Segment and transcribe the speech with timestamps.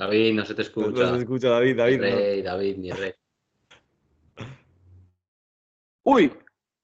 [0.00, 0.88] David, no se te escucha.
[1.10, 2.00] No se escucha, David, David.
[2.00, 3.12] Rey, David, ni rey.
[6.02, 6.32] Uy,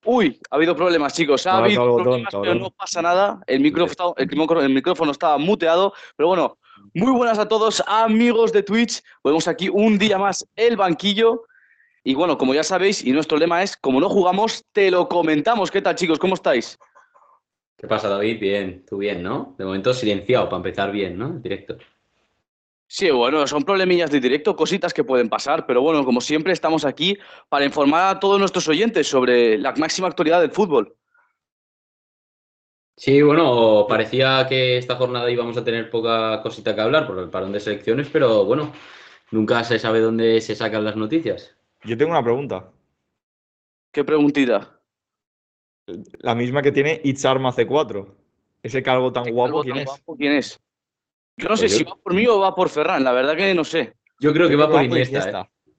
[0.04, 1.46] uy, ha habido problemas, chicos.
[1.46, 3.40] Ha habido cabrón, problemas, pero no pasa nada.
[3.46, 5.94] El micrófono, el, micrófono- el micrófono estaba muteado.
[6.14, 6.58] Pero bueno,
[6.92, 9.02] muy buenas a todos, amigos de Twitch.
[9.24, 11.44] Volvemos aquí un día más el banquillo.
[12.04, 15.70] Y bueno, como ya sabéis, y nuestro lema es, como no jugamos, te lo comentamos.
[15.70, 16.18] ¿Qué tal, chicos?
[16.18, 16.78] ¿Cómo estáis?
[17.78, 18.38] ¿Qué pasa, David?
[18.38, 19.54] Bien, tú bien, ¿no?
[19.58, 21.28] De momento silenciado, para empezar bien, ¿no?
[21.28, 21.78] El directo.
[22.88, 26.84] Sí, bueno, son problemillas de directo, cositas que pueden pasar, pero bueno, como siempre estamos
[26.84, 27.18] aquí
[27.48, 30.94] para informar a todos nuestros oyentes sobre la máxima actualidad del fútbol.
[32.96, 37.28] Sí, bueno, parecía que esta jornada íbamos a tener poca cosita que hablar por el
[37.28, 38.72] parón de selecciones, pero bueno,
[39.32, 41.54] nunca se sabe dónde se sacan las noticias.
[41.84, 42.70] Yo tengo una pregunta.
[43.92, 44.80] ¿Qué preguntita?
[46.20, 48.14] La misma que tiene Itzarma C4.
[48.62, 49.88] Ese calvo tan guapo, Calvo ¿quién tan es?
[49.88, 50.60] guapo, ¿Quién es?
[51.36, 53.54] Yo no sé Pues si va por mí o va por Ferran, la verdad que
[53.54, 53.94] no sé.
[54.20, 55.72] Yo creo que va por Iniesta, ¿eh?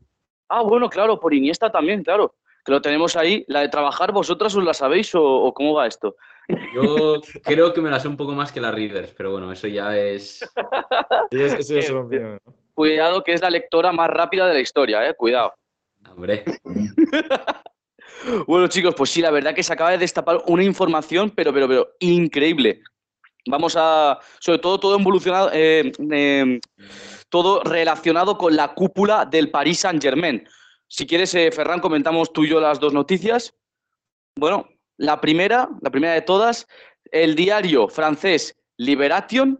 [0.50, 2.36] Ah, bueno, claro, por Iniesta también, claro.
[2.63, 3.44] Que lo tenemos ahí.
[3.48, 6.15] La de trabajar, ¿vosotras os la sabéis o, o cómo va esto?
[6.74, 9.68] Yo creo que me la sé un poco más que la Rivers, pero bueno, eso
[9.68, 10.48] ya es...
[12.74, 15.15] Cuidado que es la lectora más rápida de la historia, eh.
[15.15, 15.54] Cuidado.
[16.09, 16.45] Hombre,
[18.45, 21.68] Bueno, chicos, pues sí, la verdad que se acaba de destapar una información, pero, pero,
[21.68, 22.81] pero increíble.
[23.47, 26.59] Vamos a, sobre todo, todo evolucionado, eh, eh,
[27.29, 30.47] todo relacionado con la cúpula del Paris Saint Germain.
[30.88, 33.53] Si quieres, eh, Ferran, comentamos tú y yo las dos noticias.
[34.35, 36.67] Bueno, la primera, la primera de todas,
[37.11, 39.59] el diario francés Liberation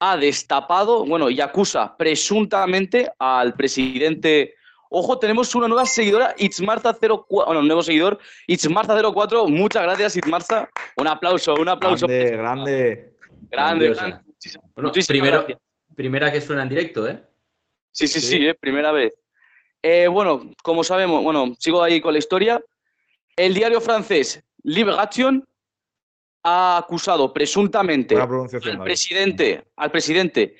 [0.00, 4.54] ha destapado, bueno, y acusa presuntamente al presidente.
[4.94, 9.48] Ojo, tenemos una nueva seguidora, Itzmarza04, bueno, un nuevo seguidor, Itzmarza04.
[9.48, 10.68] Muchas gracias, Itzmarza.
[10.96, 12.06] Un aplauso, un aplauso.
[12.06, 13.14] Grande, grande.
[13.50, 14.18] Grande, grande.
[14.26, 15.58] Muchísimas- Bueno, muchísimas primero, gracias.
[15.96, 17.22] primera que suena en directo, ¿eh?
[17.90, 18.46] Sí, sí, sí, Sí.
[18.46, 19.14] eh, primera vez.
[19.82, 22.62] Eh, bueno, como sabemos, bueno, sigo ahí con la historia.
[23.34, 25.46] El diario francés Libération
[26.44, 28.28] ha acusado presuntamente al
[28.82, 30.56] presidente, al presidente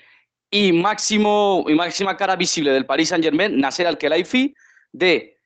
[0.54, 4.54] y máximo y máxima cara visible del Paris Saint Germain, Nasser Al-Khelaifi,
[4.92, 5.38] de,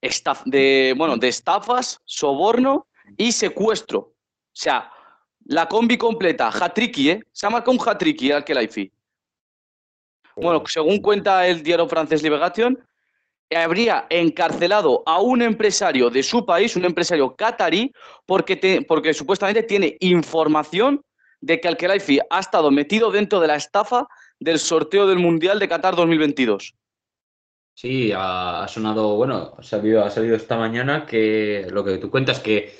[0.00, 2.86] estaf- de, bueno, de estafas, soborno
[3.16, 3.98] y secuestro.
[3.98, 4.14] O
[4.52, 4.88] sea,
[5.46, 7.24] la combi completa, hat-tricky, ¿eh?
[7.32, 8.92] Se ha marcado un hat-tricky Al-Khelaifi.
[10.36, 12.78] Bueno, según cuenta el diario francés Libération,
[13.54, 17.92] habría encarcelado a un empresario de su país, un empresario catarí,
[18.24, 21.02] porque, te- porque supuestamente tiene información
[21.40, 24.06] de que Al-Khelaifi ha estado metido dentro de la estafa
[24.44, 26.74] del sorteo del Mundial de Qatar 2022.
[27.74, 30.04] Sí, ha, sonado, bueno, ha salido,
[30.36, 32.74] esta mañana que lo que tú cuentas que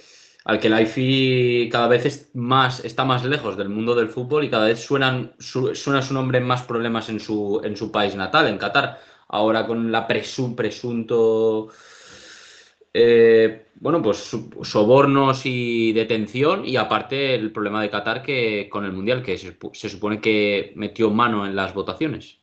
[0.45, 4.45] al que la IFI cada vez es más, está más lejos del mundo del fútbol
[4.45, 7.91] y cada vez suenan, su- suena su nombre en más problemas en su, en su
[7.93, 9.01] país natal, en Qatar.
[9.29, 11.69] Ahora con la presu- presunto,
[12.95, 14.31] eh, bueno, pues
[14.63, 19.57] sobornos y detención y aparte el problema de Qatar que con el Mundial, que se,
[19.73, 22.39] se supone que metió mano en las votaciones.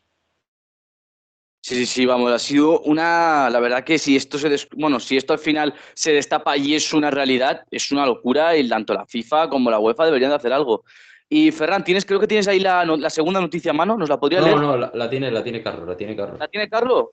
[1.62, 5.00] Sí, sí, sí, vamos, ha sido una, la verdad que si esto se, des- bueno,
[5.00, 8.94] si esto al final se destapa y es una realidad, es una locura y tanto
[8.94, 10.86] la FIFA como la UEFA deberían de hacer algo.
[11.28, 14.10] Y Ferran, tienes, creo que tienes ahí la, no- la segunda noticia a mano, ¿nos
[14.10, 14.56] la podría leer?
[14.56, 16.40] No, no, la, la tiene, la tiene Carlos, la tiene Carlos.
[16.40, 17.06] ¿La tiene Carlos?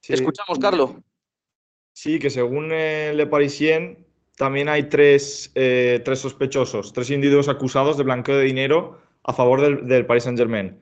[0.00, 0.12] Sí.
[0.12, 0.90] Escuchamos, Carlos.
[1.96, 4.06] Sí, que según Le Parisien,
[4.36, 9.62] también hay tres, eh, tres sospechosos, tres individuos acusados de blanqueo de dinero a favor
[9.62, 10.78] del, del Paris Saint-Germain.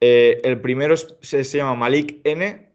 [0.00, 2.72] Eh, el primero se, llama Malik N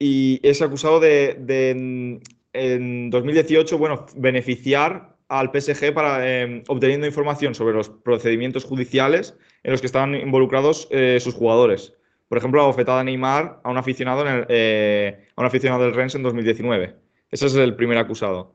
[0.00, 7.54] y es acusado de, en, en 2018, bueno, beneficiar al PSG para eh, obteniendo información
[7.54, 11.92] sobre los procedimientos judiciales en los que estaban involucrados eh, sus jugadores.
[12.28, 16.16] Por ejemplo, la bofetada Neymar a un aficionado, en el, a un aficionado del Rennes
[16.16, 17.05] en 2019.
[17.36, 18.54] Ese es el primer acusado.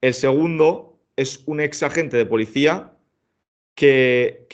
[0.00, 2.92] El segundo es un ex agente de policía
[3.74, 4.46] que,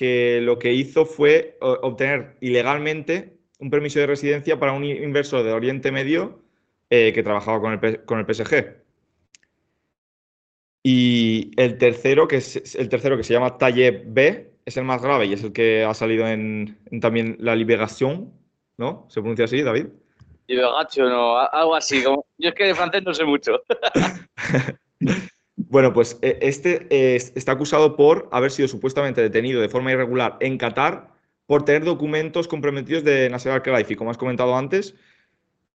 [0.42, 5.92] lo que hizo fue obtener ilegalmente un permiso de residencia para un inversor de Oriente
[5.92, 6.40] Medio
[6.88, 8.82] eh, que trabajaba con el, PSG.
[10.82, 15.02] Y el tercero, que es el tercero que se llama Tayeb B, es el más
[15.02, 18.32] grave y es el que ha salido en, en también la Libération,
[18.78, 19.06] ¿no?
[19.10, 19.88] ¿Se pronuncia así, David?
[20.48, 22.02] Gacho, no, algo así.
[22.02, 23.62] Yo es que de francés no sé mucho.
[25.68, 26.86] Bueno, pues eh, este
[27.16, 31.08] está acusado por haber sido supuestamente detenido de forma irregular en Qatar
[31.46, 34.94] por tener documentos comprometidos de Nasser Al-Khelaifi, como has comentado antes.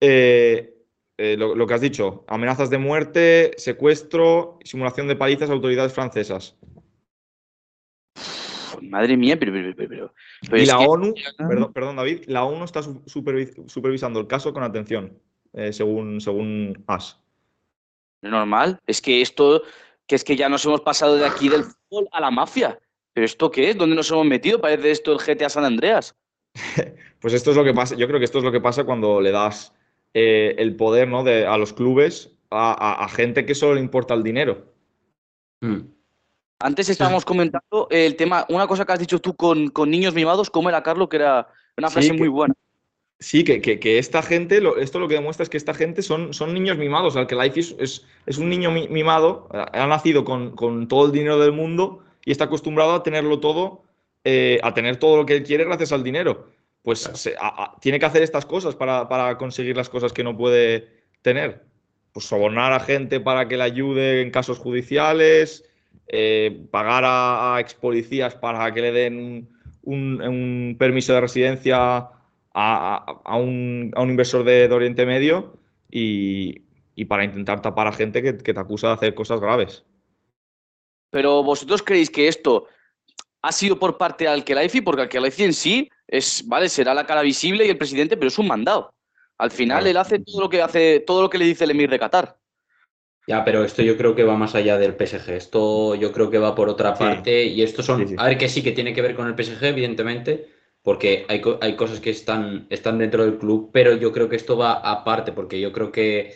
[0.02, 0.76] Eh,
[1.18, 5.94] eh, lo, lo que has dicho, amenazas de muerte, secuestro, simulación de palizas a autoridades
[5.94, 6.58] francesas.
[8.82, 9.52] Madre mía, pero.
[9.54, 10.14] pero, pero,
[10.50, 14.28] pero y la que- ONU, perdón, perdón, David, la ONU está su- supervi- supervisando el
[14.28, 15.18] caso con atención,
[15.54, 17.18] eh, según, según AS.
[18.22, 18.80] Normal.
[18.86, 19.62] Es que esto,
[20.08, 22.78] que es que ya nos hemos pasado de aquí del fútbol a la mafia.
[23.14, 23.78] ¿Pero esto qué es?
[23.78, 24.60] ¿Dónde nos hemos metido?
[24.62, 26.16] Parece esto el GTA San Andreas.
[27.22, 29.20] Pues esto es lo que pasa, yo creo que esto es lo que pasa cuando
[29.20, 29.74] le das
[30.14, 31.26] eh, el poder ¿no?
[31.26, 34.72] de, a los clubes a, a- a gente que solo le importa el dinero.
[35.60, 35.80] Mm.
[36.60, 40.50] Antes estábamos comentando el tema, una cosa que has dicho tú con, con niños mimados,
[40.50, 41.08] ¿cómo era, Carlos?
[41.08, 41.48] Que era
[41.78, 42.54] una Sí, frase que- muy buena.
[43.22, 46.02] Sí, que, que- que esta gente, lo- esto lo que demuestra es que esta gente
[46.02, 47.16] son, son niños mimados.
[47.18, 51.06] Al que Life es, es, es un niño mi- mimado, ha nacido con, con todo
[51.08, 53.84] el dinero del mundo y está acostumbrado a tenerlo todo,
[54.24, 56.50] eh, a tener todo lo que quiere gracias al dinero.
[56.82, 60.24] Pues se- a- a- tiene que hacer estas cosas para, para conseguir las cosas que
[60.24, 60.88] no puede
[61.22, 61.64] tener.
[62.14, 65.69] Pues sobornar a gente para que le ayude en casos judiciales,
[66.10, 69.48] eh, pagar a, a ex policías para que le den
[69.84, 72.10] un, un permiso de residencia
[72.54, 75.58] a, un, a un inversor de, de Oriente Medio
[75.90, 76.64] y,
[76.96, 79.86] y para intentar tapar a gente que, que te acusa de hacer cosas graves.
[81.12, 82.66] Pero vosotros creéis que esto
[83.42, 87.22] ha sido por parte de Alkelaifi, porque Alkelaifi en sí es, vale, será la cara
[87.22, 88.94] visible y el presidente, pero es un mandado.
[89.38, 89.90] Al final Claro.
[89.92, 92.36] él hace todo lo que hace, todo lo que le dice el emir de Qatar.
[93.30, 95.36] Ya, pero esto yo creo que va más allá del PSG.
[95.36, 97.04] Esto yo creo que va por otra Sí.
[97.04, 97.44] parte.
[97.46, 98.00] Y esto son.
[98.02, 98.16] Sí, sí.
[98.18, 100.48] A ver, que sí que tiene que ver con el PSG, evidentemente,
[100.82, 104.58] porque hay, hay cosas que están, están dentro del club, pero yo creo que esto
[104.58, 106.34] va aparte, porque yo creo que,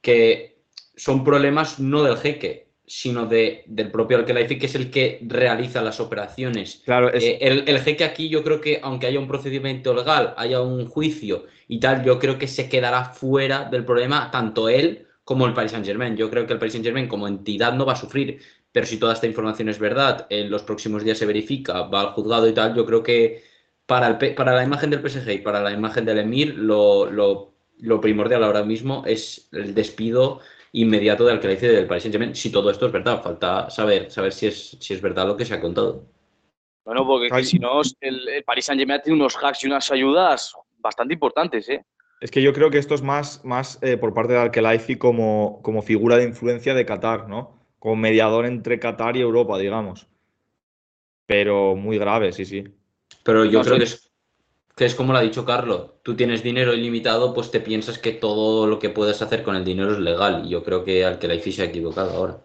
[0.00, 0.62] que
[0.96, 5.82] son problemas no del jeque, sino de, del propio Al-Khelaifi, que es el que realiza
[5.82, 6.82] las operaciones.
[6.84, 10.34] Claro, es, Eh, el, el jeque aquí yo creo que aunque haya un procedimiento legal,
[10.36, 15.06] haya un juicio y tal, yo creo que se quedará fuera del problema tanto él
[15.28, 16.16] como el Paris Saint Germain.
[16.16, 18.40] Yo creo que el Paris Saint Germain como entidad no va a sufrir,
[18.72, 22.12] pero si toda esta información es verdad, en los próximos días se verifica, va al
[22.12, 23.44] juzgado y tal, yo creo que
[23.84, 27.52] para, el, para la imagen del PSG y para la imagen del Emir, lo, lo,
[27.76, 30.40] lo primordial ahora mismo es el despido
[30.72, 33.22] inmediato del que del Paris Saint Germain, si todo esto es verdad.
[33.22, 36.06] Falta saber, saber si, es, si es verdad lo que se ha contado.
[36.86, 40.54] Bueno, porque si no, el, el Paris Saint Germain tiene unos hacks y unas ayudas
[40.78, 41.84] bastante importantes, ¿eh?
[42.20, 45.60] Es que yo creo que esto es más, más eh, por parte de Al-Khelaifi como,
[45.62, 47.58] como figura de influencia de Qatar, ¿no?
[47.78, 50.08] Como mediador entre Qatar y Europa, digamos.
[51.26, 52.64] Pero muy grave, sí, sí.
[53.22, 54.10] Pero yo creo que es,
[54.74, 55.92] que es como lo ha dicho Carlos.
[56.02, 59.64] Tú tienes dinero ilimitado, pues te piensas que todo lo que puedes hacer con el
[59.64, 60.42] dinero es legal.
[60.44, 62.40] Y yo creo que al que la IFI se ha equivocado ahora.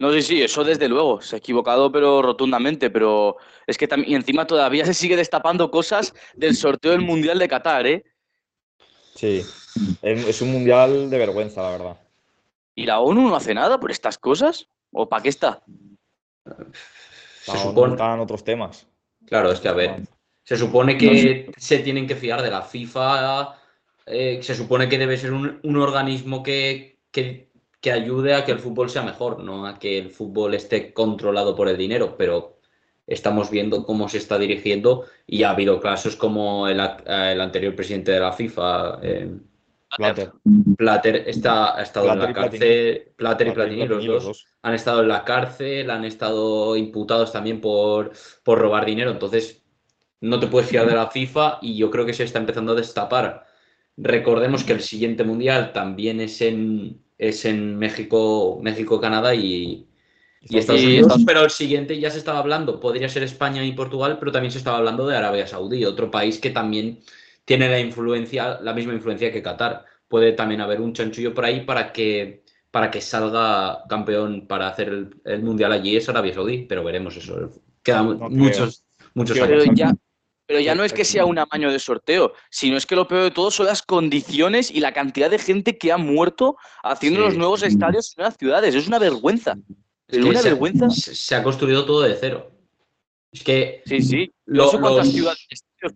[0.00, 4.12] No, sí, sí, eso desde luego, se ha equivocado, pero rotundamente, pero es que también,
[4.12, 8.04] y encima todavía se sigue destapando cosas del sorteo del Mundial de Qatar, ¿eh?
[9.14, 9.42] Sí.
[10.00, 12.00] Es, un mundial de vergüenza, la verdad.
[12.74, 14.66] ¿Y la ONU no hace nada por estas cosas?
[14.90, 15.62] ¿O para qué está?
[17.42, 18.86] Se supone- están otros temas.
[19.26, 20.00] Claro, es que a ver,
[20.44, 23.54] se supone que se tienen que fiar de la FIFA,
[24.06, 27.49] eh, se supone que debe ser un, un organismo que, que,
[27.80, 31.56] que ayude a que el fútbol sea mejor, no a que el fútbol esté controlado
[31.56, 32.58] por el dinero, pero
[33.06, 38.12] estamos viendo cómo se está dirigiendo y ha habido casos como el, el anterior presidente
[38.12, 39.30] de la FIFA, eh,
[39.98, 40.32] Blatter.
[40.76, 42.58] Plater, está, ha estado en Plater la y Platini.
[42.58, 47.32] cárcel, Plater y Platini, Platini, los dos han estado en la cárcel, han estado imputados
[47.32, 48.12] también por,
[48.44, 49.10] por robar dinero.
[49.10, 49.64] Entonces,
[50.20, 52.76] no te puedes fiar de la FIFA y yo creo que se está empezando a
[52.76, 53.46] destapar.
[53.96, 59.88] Recordemos que el siguiente mundial también es en, es en México, México, Canadá y,
[60.48, 63.64] y Estados Y Unidos, Estados- pero el siguiente ya se estaba hablando, podría ser España
[63.64, 67.00] y Portugal, pero también se estaba hablando de Arabia Saudí, otro país que también
[67.44, 69.84] tiene la influencia, la misma influencia que Qatar.
[70.08, 74.88] Puede también haber un chanchullo por ahí para que, para que salga campeón para hacer
[74.88, 77.50] el, el mundial allí es Arabia Saudí, pero veremos eso.
[77.82, 78.84] Quedan No muchos,
[79.14, 79.64] muchos años.
[79.74, 79.92] ya,
[80.50, 83.22] pero ya no es que sea un amaño de sorteo, sino es que lo peor
[83.22, 87.26] de todo son las condiciones y la cantidad de gente que ha muerto haciendo Sí.
[87.26, 88.74] los nuevos estadios en las ciudades.
[88.74, 89.56] Es una vergüenza.
[90.08, 90.90] Es que una se, vergüenza.
[90.90, 92.50] se- ha construido todo de cero.
[93.30, 94.32] Es que Sí, sí.
[94.46, 95.38] Lo- no sé cuántas los- ciudades,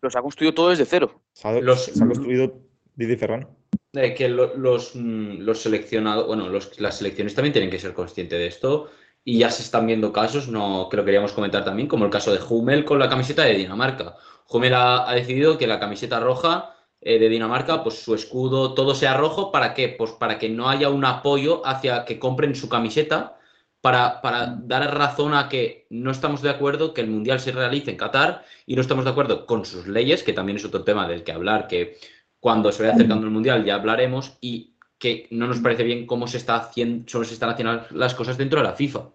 [0.00, 1.20] pero se ha construido todo desde cero.
[1.32, 2.61] Se ha, Los- se ha construido
[2.94, 3.49] Didi Ferran.
[3.92, 7.92] Eh, que lo- los, mm, los seleccionados, bueno, los- las selecciones también tienen que ser
[7.92, 8.88] conscientes de esto
[9.25, 12.32] y ya se están viendo casos, no, que lo queríamos comentar también, como el caso
[12.32, 14.14] de Hummel con la camiseta de Dinamarca.
[14.48, 19.16] Hummel ha, decidido que la camiseta roja eh, de Dinamarca, pues su escudo, todo sea
[19.16, 19.88] rojo, ¿para qué?
[19.88, 23.38] Pues para que no haya un apoyo hacia que compren su camiseta,
[23.80, 27.90] para, para dar razón a que no estamos de acuerdo que el Mundial se realice
[27.90, 31.06] en Qatar y no estamos de acuerdo con sus leyes, que también es otro tema
[31.06, 31.98] del que hablar, que
[32.40, 36.26] cuando se vaya acercando el Mundial ya hablaremos y que no nos parece bien cómo
[36.26, 39.10] se, está haciendo, cómo se están haciendo las cosas dentro de la FIFA.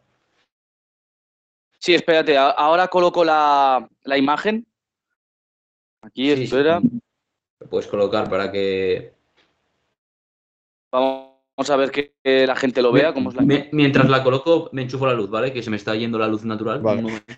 [1.79, 4.67] Sí, espérate, ahora coloco la, la imagen.
[6.01, 6.79] Aquí, Sí, espera.
[6.81, 6.89] sí.
[7.59, 9.13] Lo puedes colocar para que.
[10.91, 13.13] Vamos a ver que, la gente lo vea.
[13.13, 13.41] Cómo es la...
[13.43, 15.51] Me- mientras la coloco, me enchufo la luz, ¿vale?
[15.53, 16.79] Que se me está yendo la luz natural.
[16.81, 16.99] Vale.
[16.99, 17.33] Un momento.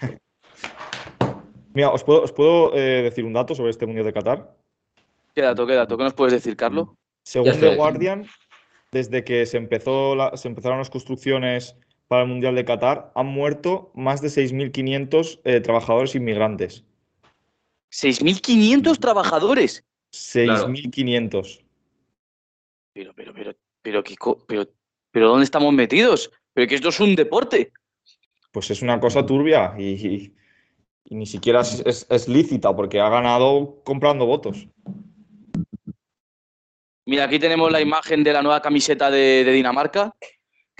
[1.73, 4.55] Mira, ¿os puedo, os puedo, eh, decir un dato sobre este Mundial de Qatar?
[5.33, 5.97] ¿Qué dato, qué dato?
[5.97, 6.89] ¿Qué nos puedes decir, Carlos?
[7.23, 7.75] Según estoy The.
[7.75, 8.25] Guardian,
[8.91, 11.75] desde que se, empezó la- se empezaron las construcciones
[12.07, 16.83] para el Mundial de Qatar, han muerto más de 6.500 eh, trabajadores inmigrantes.
[17.91, 19.83] 6.500 trabajadores.
[20.11, 21.63] 6.500.
[22.93, 24.67] Pero, pero, pero, pero, ¿qué co- pero,
[25.11, 26.31] pero, ¿dónde estamos metidos?
[26.53, 27.71] Pero que esto es un deporte.
[28.51, 30.35] Pues es una cosa turbia y, y-
[31.05, 34.67] y ni siquiera es, es- es lícita porque ha ganado comprando votos.
[37.05, 40.15] Mira, aquí tenemos la imagen de la nueva camiseta de, de Dinamarca,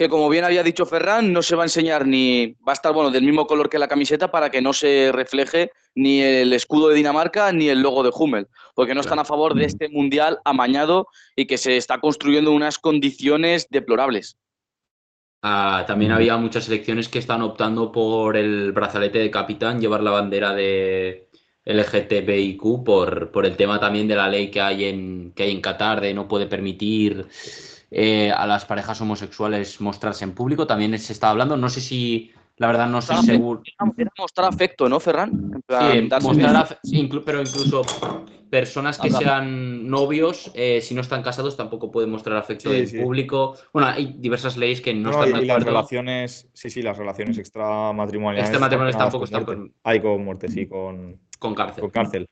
[0.01, 2.91] que como bien había dicho Ferran, no se va a enseñar ni, va a estar
[2.91, 6.89] bueno del mismo color que la camiseta para que no se refleje ni el escudo
[6.89, 10.39] de Dinamarca ni el logo de Hummel, porque no están a favor de este mundial
[10.43, 11.05] amañado
[11.35, 14.39] y que se está construyendo en unas condiciones deplorables.
[15.43, 20.09] Ah, también había muchas selecciones que están optando por el brazalete de capitán, llevar la
[20.09, 21.29] bandera de
[21.63, 25.61] LGTBIQ por, por el tema también de la ley que hay en, que hay en
[25.61, 27.27] Qatar de no puede permitir
[27.91, 30.65] eh, a las parejas homosexuales mostrarse en público.
[30.65, 33.61] También se está hablando, no sé si, la verdad no sé Ah, seguro.
[33.97, 35.29] Era mostrar afecto, ¿no, Ferran?
[35.53, 37.85] En plan, Sí, mostrar af- inclu- pero incluso
[38.49, 42.87] personas que sean novios, eh, si no están casados, tampoco pueden mostrar afecto Sí, en
[42.87, 42.97] sí.
[42.99, 43.55] público.
[43.73, 46.81] Bueno, hay diversas leyes que no, No, están y, de y las relaciones, sí, sí,
[46.81, 48.49] las relaciones extramatrimoniales.
[48.49, 51.81] Extramatrimoniales están tampoco están con- Hay con muerte, sí, con, con cárcel.
[51.81, 52.27] con cárcel.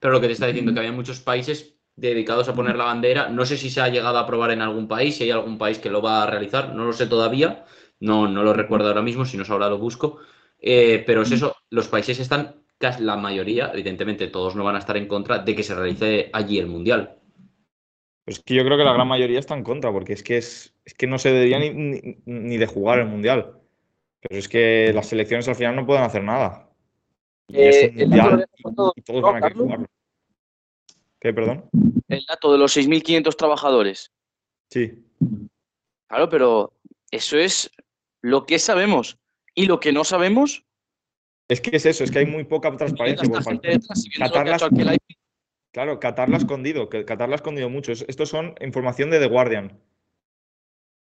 [0.00, 3.28] Pero lo que te está diciendo que había muchos países dedicados a poner la bandera.
[3.28, 5.78] No sé si se ha llegado a aprobar en algún país, si hay algún país
[5.78, 7.64] que lo va a realizar, no lo sé todavía.
[8.00, 10.18] No, no lo recuerdo ahora mismo, si no ahora lo busco.
[10.60, 14.80] Eh, pero es eso, los países están, casi la mayoría, evidentemente todos no van a
[14.80, 17.16] estar en contra de que se realice allí el Mundial.
[18.24, 20.36] Pues es que yo creo que la gran mayoría está en contra, porque es que,
[20.36, 23.54] es, es que no se debería ni, ni- ni de jugar el Mundial.
[24.20, 26.70] Pero es que las selecciones al final no pueden hacer nada.
[27.48, 28.62] Y Eh, es un Mundial y,
[28.96, 29.64] y todos ¿no, van a querer Carlos?
[29.64, 29.86] jugarlo.
[31.20, 31.68] ¿Qué, perdón?
[32.08, 34.12] El dato de los 6.500 trabajadores.
[34.70, 35.04] Sí.
[36.08, 36.72] Claro, pero
[37.10, 37.70] eso es
[38.22, 39.18] lo que sabemos.
[39.54, 40.64] Y lo que no sabemos,
[41.50, 43.26] Es que es eso, es que hay muy poca transparencia.
[43.28, 43.78] por parte-
[45.72, 47.92] Claro, Qatar lo ha escondido, Qatar lo ha escondido mucho.
[47.92, 49.80] Es- Estos son información de The Guardian.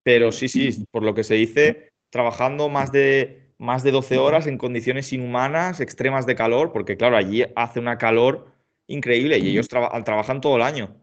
[0.04, 4.46] Pero sí, sí, por lo que se dice, trabajando más de, más de 12 horas
[4.48, 8.52] en condiciones inhumanas, extremas de calor, porque claro, allí hace una calor
[8.88, 10.96] increíble y ellos traba- trabajan todo el año,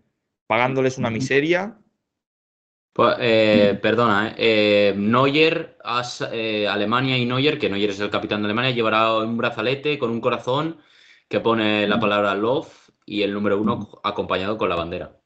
[0.47, 1.79] pagándoles una miseria.
[2.93, 5.79] Pues, eh, perdona, eh, Eh, Neuer,
[6.33, 10.11] eh, Alemania y Neuer, que Neuer es el capitán de Alemania, llevará un brazalete con
[10.11, 10.79] un corazón
[11.29, 15.22] que pone la palabra love y el número uno acompañado con la bandera.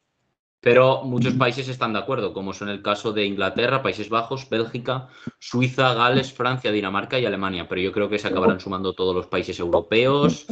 [0.60, 5.08] Pero muchos países están de acuerdo, como son el caso de Inglaterra, Países Bajos, Bélgica,
[5.38, 7.68] Suiza, Gales, Francia, Dinamarca y Alemania.
[7.68, 10.46] Pero yo creo que se acabarán sumando todos los países europeos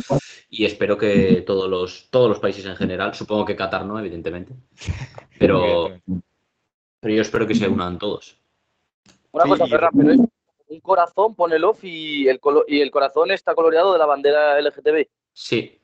[0.48, 4.54] y espero que todos los, todos los países en general, supongo que Qatar no, evidentemente,
[5.38, 5.98] pero,
[7.00, 8.38] pero yo espero que se unan todos.
[9.32, 10.20] Una Sí, cosa, Ferran, pero es
[10.68, 14.58] un corazón pone love y el, colo- y el corazón está coloreado de la bandera
[14.60, 15.08] LGTB.
[15.32, 15.80] Sí,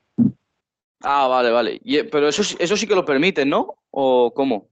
[1.03, 1.79] Ah, vale, vale.
[1.83, 3.75] Y, eh, pero eso, sí- eso sí que lo permiten, ¿no?
[3.91, 4.69] ¿O cómo?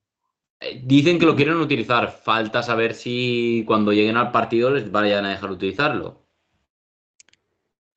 [0.60, 2.12] Eh, Dicen que lo quieren utilizar.
[2.12, 6.24] Falta saber si cuando lleguen al partido les vayan a dejar utilizarlo.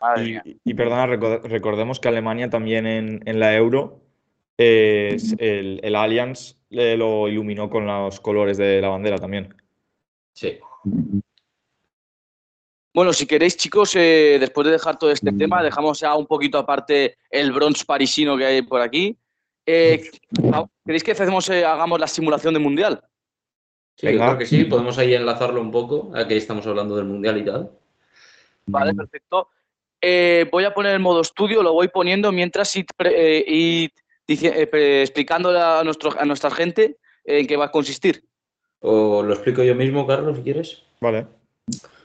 [0.01, 0.43] Madre Y, mía.
[0.65, 4.01] y perdona, reco- recordemos que Alemania también en, en la Euro,
[4.59, 9.55] eh, es- el, el Allianz eh, lo iluminó con los colores de la bandera también.
[10.35, 10.59] Sí.
[12.95, 16.59] Bueno, si queréis, chicos, eh, después de dejar todo este tema, dejamos ya un poquito
[16.59, 19.17] aparte el bronze parisino que hay por aquí.
[19.65, 20.11] Eh,
[20.85, 23.03] ¿Queréis que hacemos, eh, hagamos la simulación del mundial?
[23.97, 24.27] Sí, yo Venga.
[24.27, 24.65] creo que sí.
[24.65, 27.71] Podemos ahí enlazarlo un poco, a que estamos hablando del Mundial y tal.
[28.67, 29.49] Vale, perfecto.
[30.01, 33.91] Eh, voy a poner el modo estudio, lo voy poniendo mientras eh, eh,
[34.67, 38.25] pre- explicándole a, nuestro, a nuestra gente eh, en qué va a consistir.
[38.81, 40.83] O lo explico yo mismo, Carlos, si quieres.
[41.01, 41.27] Vale.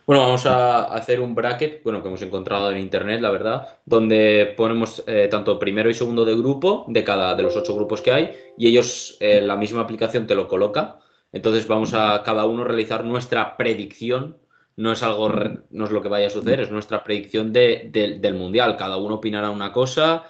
[0.07, 4.53] Bueno, vamos a hacer un bracket, bueno, que hemos encontrado en internet, la verdad, donde
[4.55, 8.13] ponemos eh, tanto primero y segundo de grupo, de cada de los ocho grupos que
[8.13, 10.99] hay, y ellos, eh, la misma aplicación te lo coloca.
[11.33, 14.37] Entonces vamos a cada uno realizar nuestra predicción.
[14.77, 15.29] No es algo,
[15.71, 17.89] no es lo que vaya a suceder, es nuestra predicción de-
[18.21, 18.77] del mundial.
[18.77, 20.23] Cada uno opinará una cosa.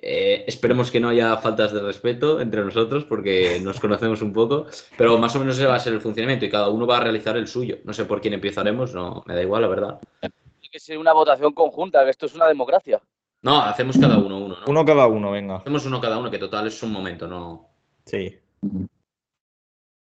[0.00, 4.66] Eh, esperemos que no haya faltas de respeto entre nosotros porque nos conocemos un poco,
[4.96, 7.00] pero más o menos ese va a ser el funcionamiento y cada uno va a
[7.00, 7.78] realizar el suyo.
[7.84, 10.00] No sé por quién empezaremos, no me da igual, la verdad.
[10.70, 13.00] que ser una votación conjunta, que esto es una democracia.
[13.42, 14.66] No, hacemos cada uno uno, ¿no?
[14.66, 15.56] Uno cada uno, venga.
[15.56, 17.68] Hacemos uno cada uno, que total es un momento, no.
[18.04, 18.38] Sí.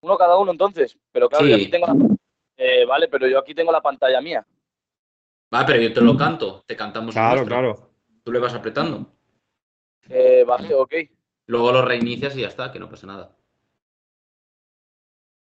[0.02, 0.96] Uno cada uno entonces.
[1.10, 1.50] Pero claro, Sí.
[1.50, 1.94] yo aquí tengo la...
[2.56, 4.44] Eh, vale, pero yo aquí tengo la pantalla mía.
[5.54, 7.14] Va, pero yo te lo canto, te cantamos.
[7.14, 7.46] Claro, nuestro.
[7.54, 7.90] claro.
[8.22, 9.06] Tú le vas apretando.
[10.08, 10.94] Eh, vale, ok.
[11.46, 13.36] Luego lo reinicias y ya está, que no pasa nada.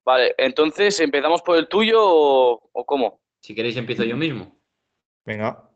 [0.06, 3.22] Vale, entonces, ¿empezamos por el tuyo o, o cómo?
[3.40, 4.58] Si queréis empiezo yo mismo.
[5.26, 5.70] Venga.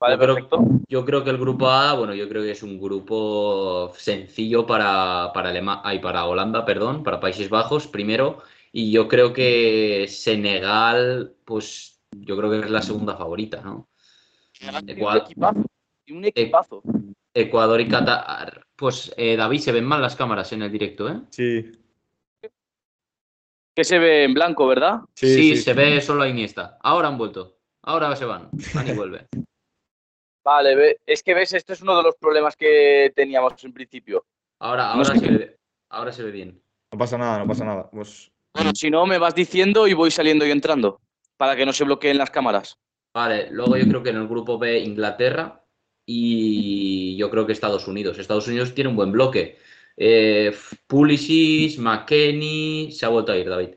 [0.00, 0.64] Vale, Yo creo- perfecto.
[0.88, 5.30] Yo creo que el grupo A, bueno, yo creo que es un grupo sencillo para,
[5.34, 8.38] para, Alema- ay, para Holanda, perdón, para Países Bajos primero.
[8.72, 13.88] Y yo creo que Senegal, pues yo creo que es la segunda favorita, ¿no?
[14.58, 15.18] Tiene un Igual.
[15.18, 15.64] equipazo.
[16.04, 16.82] Tiene un equipazo.
[17.34, 18.64] Ecuador y Qatar.
[18.76, 21.20] Pues eh, David, se ven mal las cámaras en el directo, ¿eh?
[21.30, 21.72] Sí.
[23.74, 25.00] Que se ve en blanco, ¿verdad?
[25.14, 25.76] Sí, Sí, sí, se sí.
[25.76, 26.78] ve solo a Iniesta.
[26.80, 27.58] Ahora han vuelto.
[27.84, 28.50] Ahora se van.
[28.74, 29.26] Van y vuelven.
[30.44, 34.24] Vale, es que ves, este es uno de los problemas que teníamos en principio.
[34.60, 35.56] Ahora, No ahora, sé se, ve,
[35.90, 36.62] ahora se ve bien.
[36.90, 37.90] No pasa nada, no pasa nada.
[37.90, 41.00] Pues Bueno, si no, me vas diciendo y voy saliendo y entrando.
[41.36, 42.78] Para que no se bloqueen las cámaras.
[43.14, 45.62] Vale, luego yo creo que en el grupo B Inglaterra
[46.10, 48.18] y yo creo que Estados Unidos.
[48.18, 49.58] Estados Unidos tiene un buen bloque.
[49.94, 53.74] Eh, Pulisic, McKenny, se ha vuelto a ir, David.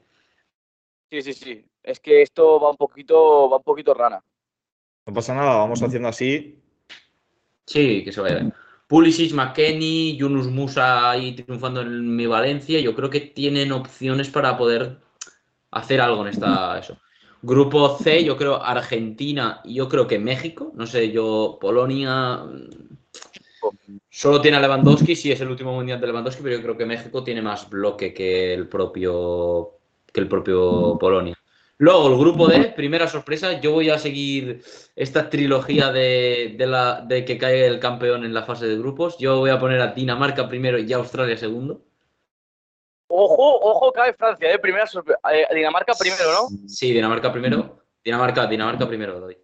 [1.09, 1.65] Sí, sí, sí.
[1.83, 4.23] Es que esto va un poquito, va un poquito rana.
[5.05, 6.57] no pasa nada, vamos haciendo así.
[7.65, 8.49] Sí, que se vaya.
[8.87, 12.79] Pulisic, McKenny, Yunus Musa ahí triunfando en mi Valencia.
[12.79, 14.99] Yo creo que tienen opciones para poder
[15.71, 16.79] hacer algo en esta.
[16.79, 16.97] Eso.
[17.41, 20.71] Grupo C, yo creo Argentina y yo creo que México.
[20.75, 22.43] No sé, yo, Polonia.
[24.09, 26.85] Solo tiene a Lewandowski, sí es el último mundial de Lewandowski, pero yo creo que
[26.85, 29.71] México tiene más bloque que el propio,
[30.11, 31.35] que el propio Polonia.
[31.77, 34.61] Luego, el grupo D, primera sorpresa, yo voy a seguir
[34.95, 39.17] esta trilogía de, de la, de que cae el campeón en la fase de grupos.
[39.17, 41.81] Yo voy a poner a Dinamarca primero y a Australia segundo.
[43.13, 44.57] Ojo, ojo, cae Francia, ¿eh?
[44.57, 44.85] Primera
[45.33, 46.47] eh, Dinamarca primero, ¿no?
[46.67, 47.83] Sí, Dinamarca primero.
[48.03, 49.37] Dinamarca, Dinamarca primero, David.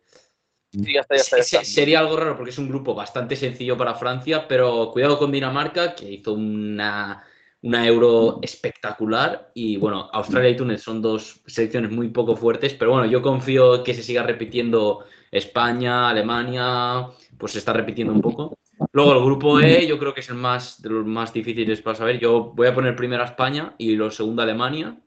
[0.72, 1.38] Sí, ya está, ya está.
[1.38, 1.66] Ya Se- está.
[1.66, 5.96] Sería algo raro porque es un grupo bastante sencillo para Francia, pero cuidado con Dinamarca,
[5.96, 7.24] que hizo una,
[7.62, 9.52] una euro espectacular.
[9.54, 13.84] Y bueno, Australia y Túnez son dos selecciones muy poco fuertes, pero bueno, yo confío
[13.84, 18.58] que se siga repitiendo España, Alemania, pues se está repitiendo un poco.
[18.92, 21.96] Luego el grupo E, yo creo que es el más de los más difíciles para
[21.96, 22.20] saber.
[22.20, 24.98] Yo voy a poner primero a España y lo segundo a Alemania.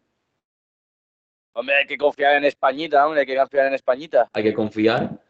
[1.53, 4.31] Hombre, hay que confiar en Españita, hombre, hay que confiar en Españita.
[4.33, 5.21] hay que confiar.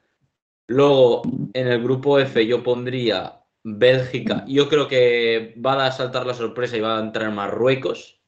[0.69, 1.23] Luego,
[1.53, 4.45] en el grupo F yo pondría Bélgica.
[4.47, 8.21] Yo creo que va a saltar la sorpresa y va a entrar Marruecos.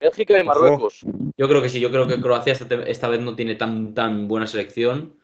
[0.00, 0.46] Bélgica y Ojo.
[0.46, 1.00] Marruecos.
[1.36, 4.46] Yo creo que sí, yo creo que Croacia esta, vez no tiene tan, tan buena
[4.46, 5.18] selección.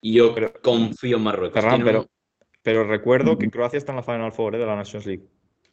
[0.00, 1.62] Y yo Pero- confío en Marruecos.
[1.62, 2.06] Ferran, pero,
[2.62, 4.58] pero recuerdo que Croacia está en la Final Four ¿eh?
[4.58, 5.24] de la Nations League.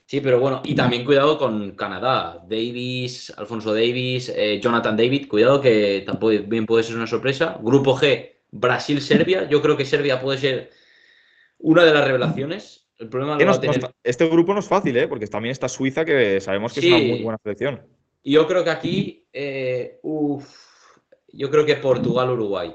[0.05, 2.41] Sí, pero bueno, y también cuidado con Canadá.
[2.47, 7.59] Davis, Alfonso Davis, eh, Jonathan David, cuidado que también puede ser una sorpresa.
[7.61, 9.49] Grupo G, Brasil-Serbia.
[9.49, 10.71] Yo creo que Serbia puede ser
[11.59, 12.87] una de las revelaciones.
[12.97, 15.07] El problema va no- este grupo no es fácil, ¿eh?
[15.09, 16.87] porque también está Suiza, que sabemos que Sí.
[16.87, 17.81] es una muy buena selección.
[18.23, 20.47] Y yo creo que aquí, eh, uf,
[21.33, 22.73] yo creo que Portugal-Uruguay.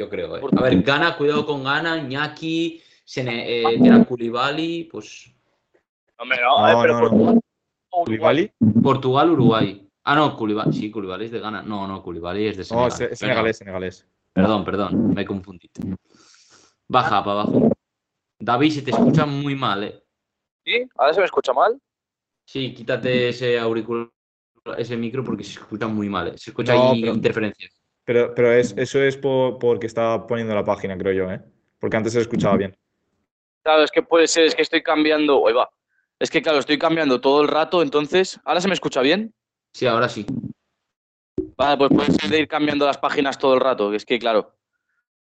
[0.00, 0.40] Yo creo, eh.
[0.56, 5.34] A ver, Gana, cuidado con Gana, Iñaki, Sene, eh, Koulibaly, pues
[6.18, 9.32] Hombre, no, No, eh, pero no, por- no.
[9.32, 9.88] Uruguay.
[10.04, 11.62] Ah, no, Koulibaly, sí, Koulibaly es de Ghana.
[11.62, 12.88] No, no, Koulibaly es de No, Senegal.
[12.90, 14.06] es Perdón, senegalés, senegalés.
[14.34, 15.72] Perdón, perdón, me he confundido.
[16.86, 17.70] Baja para abajo.
[18.38, 20.04] David, se te escucha muy mal, eh.
[20.66, 20.86] ¿Sí?
[20.96, 21.80] ¿Ahora se me escucha mal?
[22.44, 24.10] Sí, quítate ese auricular,
[24.76, 26.34] ese micro porque se escucha muy mal, eh.
[26.36, 27.72] Se escucha No, ahí pero- interferencias.
[28.04, 31.40] Pero, pero es, eso es por- porque está poniendo la página, creo yo, ¿eh?
[31.78, 32.76] Porque antes se escuchaba bien.
[33.68, 35.46] Claro, es que puede ser, es que estoy cambiando.
[35.46, 35.68] Ahí va.
[36.18, 38.40] Es que, claro, estoy cambiando todo el rato, entonces.
[38.46, 39.34] ¿Ahora se me escucha bien?
[39.74, 40.24] Sí, ahora sí.
[41.54, 43.90] Vale, pues puede ser de ir cambiando las páginas todo el rato.
[43.90, 44.56] que Es que, claro.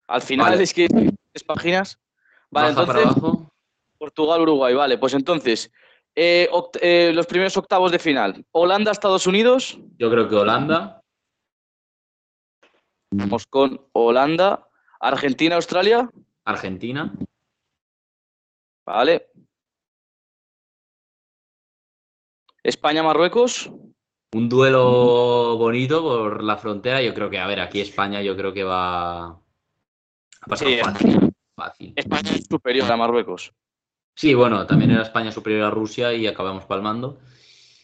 [0.08, 0.62] Al final Vale.
[0.62, 1.98] es que tres páginas.
[2.50, 3.42] Vale, Baja entonces.
[3.98, 4.96] Portugal-Uruguay, vale.
[4.96, 5.70] Pues entonces.
[6.14, 6.48] eh,
[6.80, 8.46] eh, los primeros octavos de final.
[8.52, 9.78] Holanda-Estados Unidos.
[9.98, 11.02] Yo creo que Holanda.
[13.10, 14.66] Vamos con Holanda.
[15.00, 16.08] Argentina-Australia.
[16.46, 17.12] Argentina.
[18.86, 19.28] Vale.
[22.62, 23.70] España-Marruecos.
[24.34, 27.02] Un duelo bonito por la frontera.
[27.02, 29.40] Yo creo que, a ver, aquí España yo creo que va a
[30.48, 31.32] pasar Sí, fácil.
[31.54, 31.92] fácil.
[31.96, 33.52] España es superior a Marruecos.
[34.14, 37.18] Sí, bueno, también era España superior a Rusia y acabamos palmando.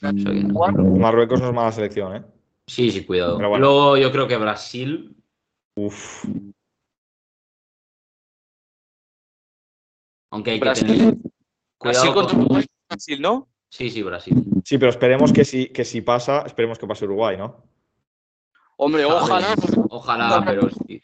[0.00, 0.72] No.
[0.96, 2.24] Marruecos no es mala selección, ¿eh?
[2.66, 3.36] Sí, sí, cuidado.
[3.36, 3.58] Bueno.
[3.58, 5.16] Luego yo creo que Brasil.
[5.74, 6.24] Uf.
[10.30, 10.86] Aunque hay que Brasil.
[10.86, 11.14] tener
[11.80, 13.48] Brasil contra Uruguay, Brasil, ¿no?
[13.70, 14.34] Sí, sí, Brasil.
[14.64, 17.64] Sí, pero esperemos que si, que si pasa, esperemos que pase Uruguay, ¿no?
[18.76, 19.54] Hombre, ojalá.
[19.90, 21.02] Ojalá, pero sí.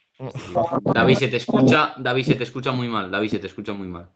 [0.95, 3.89] David se te escucha, David se te escucha muy mal, David se te escucha muy
[3.89, 4.09] mal.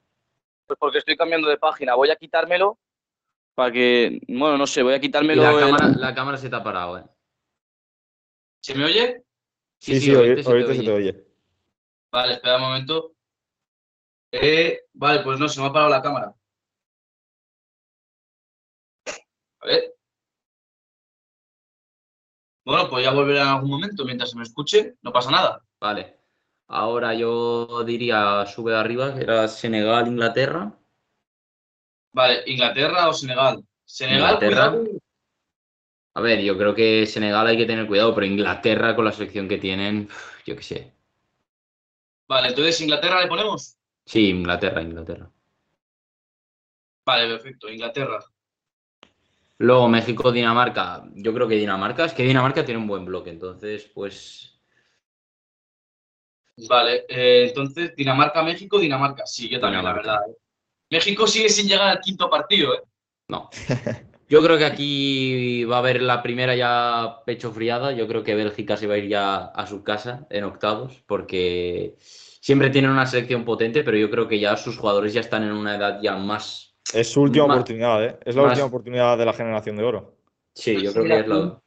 [0.66, 1.94] Pues porque estoy cambiando de página.
[1.94, 2.79] Voy a quitármelo
[3.55, 4.21] para que.
[4.29, 5.42] Bueno, no sé, voy a quitármelo.
[5.42, 7.05] la el- cámara, la cámara se te ha parado, eh.
[8.61, 9.25] ¿Se me oye?
[9.81, 11.25] Sí, sí, ahorita ahorita, se te ahorita se te oye.
[12.12, 13.12] Vale, espera un momento.
[14.32, 16.34] Eh, vale, pues no, se me ha parado la cámara.
[19.60, 19.94] A ver.
[22.64, 24.04] Bueno, pues ya volveré en algún momento.
[24.04, 25.64] Mientras se me escuche, no pasa nada.
[25.80, 26.18] Vale.
[26.68, 30.78] Ahora yo diría sube arriba, que era Senegal, Inglaterra.
[32.12, 33.64] Vale, ¿Inglaterra o Senegal?
[33.84, 34.70] Senegal, Inglaterra.
[34.72, 34.98] cuidado.
[36.14, 39.48] A ver, yo creo que Senegal hay que tener cuidado, pero Inglaterra con la selección
[39.48, 40.08] que tienen,
[40.44, 40.92] yo qué sé.
[42.26, 43.77] Vale, entonces Inglaterra le ponemos.
[44.09, 45.31] Sí, Inglaterra, Inglaterra.
[47.05, 48.25] Vale, perfecto, Inglaterra.
[49.59, 51.05] Luego México, Dinamarca.
[51.14, 54.59] Yo creo que Dinamarca, es que Dinamarca tiene un buen bloque, entonces, pues.
[56.57, 59.27] Vale, eh, entonces Dinamarca, México, Dinamarca.
[59.27, 60.07] Sí, yo también, Dinamarca.
[60.07, 60.31] la verdad.
[60.31, 60.38] ¿eh?
[60.90, 62.83] México sigue sin llegar al quinto partido, ¿eh?
[63.29, 63.51] No.
[64.31, 67.92] Yo creo que aquí va a haber la primera ya pecho friada.
[67.92, 71.97] Yo creo que Bélgica se va a ir ya a su casa en octavos, porque
[72.48, 75.52] siempre tienen una selección potente, pero yo creo que ya sus jugadores ya están en
[75.52, 76.74] una edad ya más.
[76.94, 78.18] Es su última Ma- oportunidad, ¿eh?
[78.24, 80.16] Es la más- última oportunidad de la generación de oro.
[80.54, 81.61] Sí, yo creo que es la.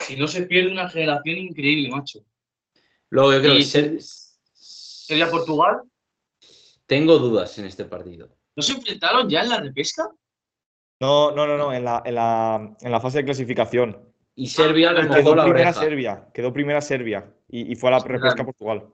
[0.00, 2.20] Si no se pierde una generación increíble, macho.
[3.10, 5.82] Luego yo creo Y- que ser- ¿Sería Portugal?
[6.86, 8.34] tengo dudas en este partido.
[8.56, 10.08] ¿No se enfrentaron ya en la repesca?
[10.98, 14.11] No, no, no, no, en la, en la, en la fase de clasificación.
[14.34, 15.80] Y Serbia Ah, le Quedó mojó la primera oreja.
[15.80, 18.44] Serbia, quedó primera Serbia y, y fue a la repesca.
[18.44, 18.86] Portugal.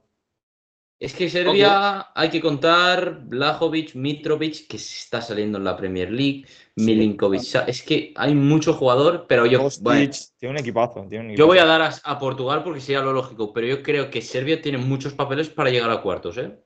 [1.01, 6.11] Es que Serbia hay que contar Blajovic, Mitrovic, que se está saliendo en la Premier
[6.11, 7.41] League, Milinkovic.
[7.69, 11.59] Es que hay mucho jugador, pero yo, bueno, tiene un equipazo, tiene un yo voy
[11.59, 14.79] a dar a, a Portugal porque sería lo lógico, pero yo creo que Serbia tiene
[14.79, 16.59] muchos papeles para llegar a cuartos, ¿eh?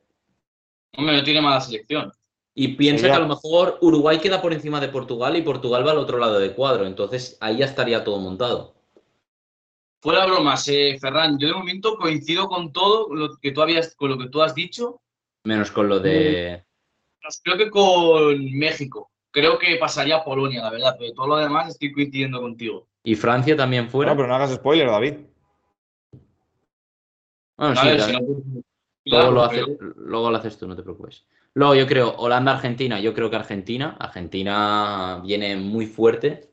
[0.97, 2.11] Hombre, no tiene mala selección.
[2.55, 5.93] Y piensa que a lo mejor Uruguay queda por encima de Portugal y Portugal va
[5.93, 8.75] al otro lado del cuadro, entonces ahí ya estaría todo montado.
[10.03, 14.11] Fuera bromas, eh, Ferran, yo de momento coincido con todo lo que tú habías, con
[14.11, 15.01] lo que tú has dicho.
[15.45, 16.65] Menos con lo de...
[17.43, 19.11] Creo que con México.
[19.31, 22.89] Creo que pasaría Polonia, la verdad, pero todo lo demás estoy coincidiendo contigo.
[23.05, 24.11] Y Francia también fuera.
[24.11, 25.15] No, pero no hagas spoiler, David.
[27.57, 28.63] Bueno, A sí, ver, ta- si no- Luego
[29.05, 31.25] Claro, lo, haces, pero- luego lo haces tú, no te preocupes.
[31.55, 33.97] Luego yo creo Holanda-Argentina, yo creo que Argentina.
[33.99, 36.51] Argentina viene muy fuerte.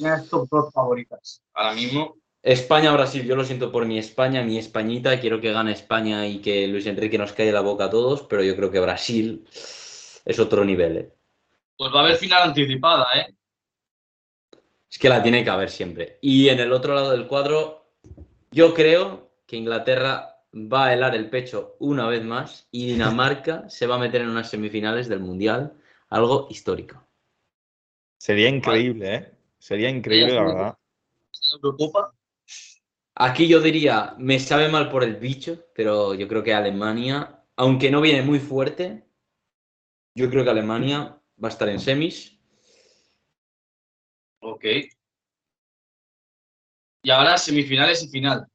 [0.00, 1.42] Las top dos favoritas.
[1.54, 2.16] Ahora mismo.
[2.42, 5.18] España-Brasil, yo lo siento por mi España, mi Españita.
[5.20, 8.42] Quiero que gane España y que Luis Enrique nos calle la boca a todos, pero
[8.42, 9.46] yo creo que Brasil
[10.24, 10.96] es otro nivel.
[10.98, 11.14] ¿eh?
[11.76, 13.34] Pues va a haber final anticipada, ¿eh?
[14.90, 16.18] Es que la tiene que haber siempre.
[16.22, 17.92] Y en el otro lado del cuadro,
[18.50, 23.86] yo creo que Inglaterra va a helar el pecho una vez más y Dinamarca se
[23.86, 25.74] va a meter en unas semifinales del Mundial,
[26.08, 27.04] algo histórico.
[28.18, 29.32] Sería increíble, ¿eh?
[29.58, 30.78] Sería increíble, la verdad.
[31.52, 32.14] Eurocopa.
[33.14, 37.90] Aquí yo diría, me sabe mal por el bicho, pero yo creo que Alemania, aunque
[37.90, 39.08] no viene muy fuerte,
[40.14, 42.38] yo creo que Alemania va a estar en semis.
[44.40, 44.64] Ok.
[47.02, 48.46] Y ahora semifinales y final.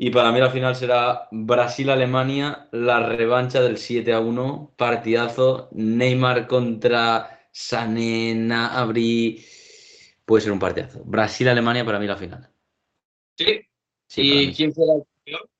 [0.00, 6.46] Y para mí la final será Brasil-Alemania, la revancha del 7 a 1, partidazo, Neymar
[6.46, 9.44] contra Sané, Abri,
[10.24, 11.02] puede ser un partidazo.
[11.04, 12.48] Brasil-Alemania para mí la final.
[13.36, 13.66] ¿Sí?
[14.14, 15.50] ¿Y quién será el campeón?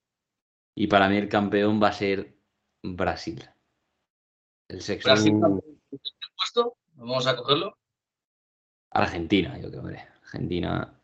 [0.77, 2.37] Y para mí el campeón va a ser
[2.85, 3.45] Brasil.
[4.69, 5.11] El sexto.
[5.11, 5.81] Brasil campeón.
[5.91, 6.77] ¿Tercer puesto?
[6.95, 7.77] Vamos a cogerlo.
[8.91, 10.07] Argentina, yo creo, hombre.
[10.23, 10.95] Argentina.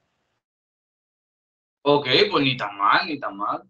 [1.87, 3.63] Ok, pues ni tan mal, ni tan mal.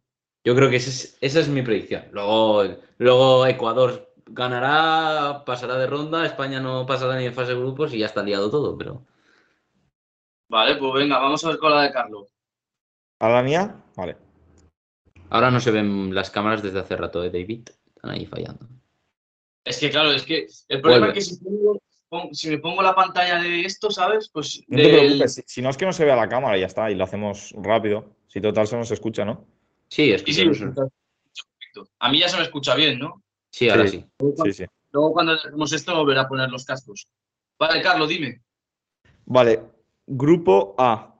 [0.44, 2.04] Yo creo que esa es, esa es mi predicción.
[2.12, 2.62] Luego,
[2.98, 7.98] luego Ecuador ganará, pasará de ronda, España no pasará ni en fase de grupos y
[7.98, 9.02] ya está liado todo, pero.
[10.48, 12.28] Vale, pues venga, vamos a ver con la de Carlos.
[13.20, 13.82] ¿A la mía?
[13.96, 14.16] Vale.
[15.30, 17.68] Ahora no se ven las cámaras desde hace rato, ¿eh, David?
[17.96, 18.66] Están ahí fallando.
[19.64, 21.18] Es que claro, es que el problema Vuelve.
[21.20, 21.80] es que si, pongo- pon-
[22.32, 24.28] si me pongo la pantalla de esto, ¿sabes?
[24.28, 26.60] Pues No te preocupes, si, si no es que no se vea la cámara y
[26.60, 28.16] ya está, y lo hacemos rápido.
[28.28, 29.46] Si total se nos escucha, ¿no?
[29.88, 30.88] Sí, es que Sí, sí, perfecto.
[31.98, 33.22] A mí ya se me escucha bien, ¿no?
[33.50, 34.04] Sí, ahora Sí.
[34.18, 34.32] sí.
[34.44, 34.64] Sí, sí.
[34.92, 37.08] Luego cuando hagamos esto volveré a poner los cascos.
[37.58, 38.42] Vale, Carlos, dime.
[39.26, 39.62] Vale,
[40.06, 41.14] grupo A.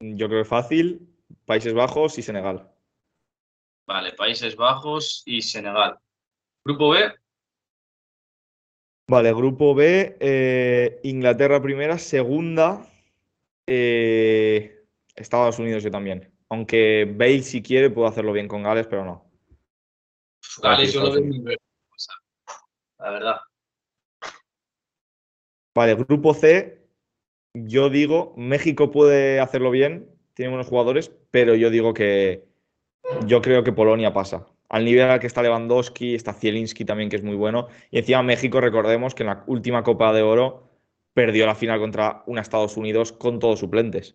[0.00, 1.08] Yo creo que fácil.
[1.44, 2.70] Países Bajos y Senegal.
[3.86, 5.98] Vale, Países Bajos y Senegal.
[6.64, 7.12] Grupo B,
[9.10, 12.86] Vale, grupo B, eh, Inglaterra primera, segunda,
[13.66, 14.84] eh,
[15.16, 16.30] Estados Unidos yo también.
[16.50, 19.24] Aunque Bale si quiere puede hacerlo bien con Gales, pero no.
[20.62, 21.58] Gales, yo lo veo muy bien.
[21.90, 22.14] O sea,
[22.98, 23.36] La verdad.
[25.74, 26.86] Vale, grupo C,
[27.54, 32.44] yo digo, México puede hacerlo bien, tiene buenos jugadores, pero yo digo que
[33.26, 34.46] yo creo que Polonia pasa.
[34.70, 37.68] Al nivel al que está Lewandowski, está Zielinski también, que es muy bueno.
[37.90, 40.68] Y encima México, recordemos que en la última Copa de Oro
[41.14, 44.14] perdió la final contra Estados Unidos con todos suplentes.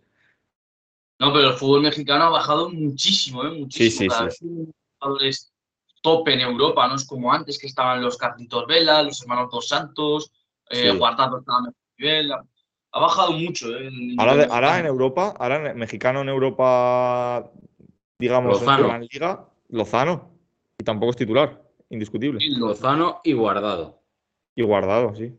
[1.20, 3.52] No, pero el fútbol mexicano ha bajado muchísimo, ¿eh?
[3.52, 4.14] Muchísimo.
[4.14, 4.46] sí, sí.
[4.48, 4.68] hay
[5.00, 5.54] jugadores
[6.02, 9.68] top en Europa, no es como antes que estaban los Carlitos Vela, los hermanos Dos
[9.70, 10.32] Santos,
[10.70, 10.98] eh, Sí.
[10.98, 12.32] Guardado estaba mejor nivel.
[12.96, 13.90] Ha bajado mucho, ¿eh?
[14.18, 14.86] Ahora, de- ahora en.
[14.86, 17.50] Europa, ahora en mexicano en Europa,
[18.20, 18.82] digamos, en Lozano.
[18.84, 20.33] la gran liga, Lozano.
[20.84, 22.46] Y tampoco es titular, indiscutible.
[22.46, 24.04] Lo- Lozano y Guardado.
[24.54, 25.34] Y guardado, sí.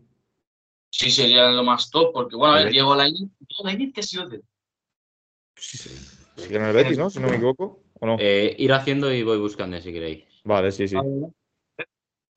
[0.91, 2.73] Sí, sería lo más top, porque bueno, a ver.
[2.73, 4.45] Diego Lainez, Diego Lainez, ¿qué ha sido de él?
[5.57, 6.55] Sí, sí.
[6.55, 7.11] En el Betis, ¿no?
[7.11, 7.83] Si no me equivoco.
[8.01, 8.17] ¿O no?
[8.19, 10.25] Eh, ir haciendo y voy buscando si queréis.
[10.45, 10.97] Vale, sí, sí.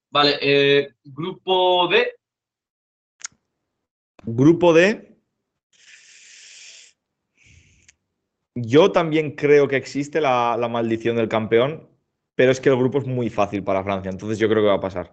[0.10, 2.12] Vale, eh, grupo D,
[4.26, 5.18] Grupo D.
[8.56, 11.88] Yo también creo que existe la, la maldición del campeón,
[12.38, 14.76] pero es que el grupo es muy fácil para Francia, entonces yo creo que va
[14.76, 15.12] a pasar.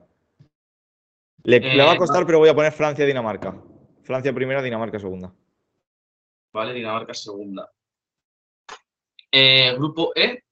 [1.42, 3.56] Le, le va a Eh, costar, pero voy a poner Francia-Dinamarca.
[4.02, 5.34] Francia primera, Dinamarca segunda.
[6.52, 7.70] vale, Dinamarca segunda.
[9.32, 10.44] Eh, grupo E,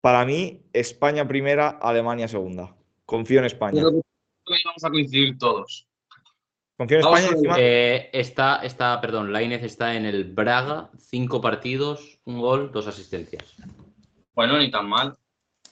[0.00, 2.74] Para mí, España primera, Alemania segunda.
[3.04, 3.82] Confío en España.
[3.82, 4.00] creo
[4.46, 5.86] que vamos a coincidir todos.
[6.78, 7.56] Confío en Vamos España encima.
[7.58, 13.56] Eh, está, está, perdón, Lainez está en el Braga, cinco partidos, un gol, dos asistencias.
[14.36, 15.16] Bueno, ni tan mal.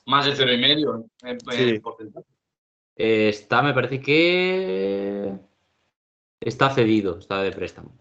[0.06, 1.78] Más de cero y medio en, en Sí.
[1.78, 2.26] porcentaje.
[2.96, 5.32] Eh, está, me parece que
[6.40, 7.92] está cedido, está de préstamo.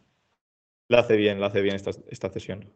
[0.90, 2.70] La hace bien, la hace bien esta, esta cesión.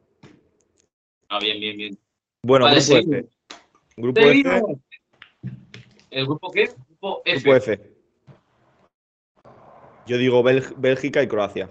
[1.30, 1.97] Ah, bien, bien, bien.
[2.43, 3.10] Bueno, Vale, grupo sí.
[3.10, 3.30] F.
[3.97, 4.80] Grupo F.
[6.12, 6.69] ¿El grupo qué?
[6.88, 7.39] Grupo F.
[7.41, 7.93] Grupo F.
[10.06, 11.69] Yo digo Bélg- Bélgica y Croacia.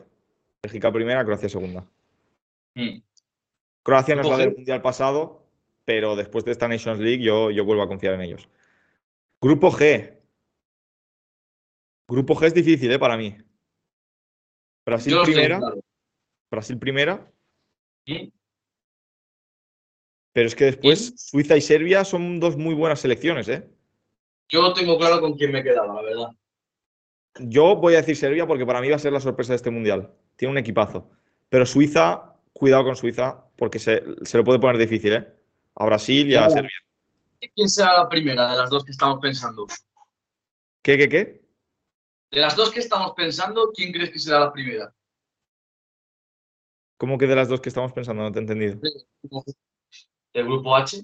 [0.63, 1.85] Bélgica primera, Croacia segunda.
[2.75, 2.99] Mm.
[3.83, 4.55] Croacia no es Grupo la del.
[4.57, 5.46] Mundial pasado,
[5.87, 8.49] pero después de esta Nations League yo, yo vuelvo a confiar en ellos.
[9.41, 10.19] Grupo G.
[12.09, 12.99] Grupo G es difícil, ¿eh?
[12.99, 13.37] Para mí.
[14.85, 15.59] Brasil Yo primera.
[15.59, 15.81] claro.
[16.51, 17.33] Brasil primera.
[18.07, 18.29] Mm.
[20.33, 21.15] Pero es que después.
[21.17, 23.69] Suiza y Serbia son dos muy buenas selecciones, ¿eh?
[24.49, 26.29] Yo tengo claro con quién me he quedado, la verdad.
[27.39, 29.71] Yo voy a decir Serbia porque para mí va a ser la sorpresa de este
[29.71, 30.13] mundial.
[30.35, 31.11] Tiene un equipazo.
[31.49, 35.36] Pero Suiza, cuidado con Suiza, porque se, se lo puede poner difícil, ¿eh?
[35.77, 36.49] A Brasil y a.
[36.51, 36.71] Serbia.
[37.55, 39.67] ¿Quién será la primera de las dos que estamos pensando?
[40.83, 41.47] ¿Qué, qué, qué?
[42.31, 44.93] De las dos que estamos pensando, ¿quién crees que será la primera?
[46.99, 48.23] ¿Cómo que de las dos que estamos pensando?
[48.23, 48.81] No te he entendido.
[50.33, 51.03] ¿Del grupo H?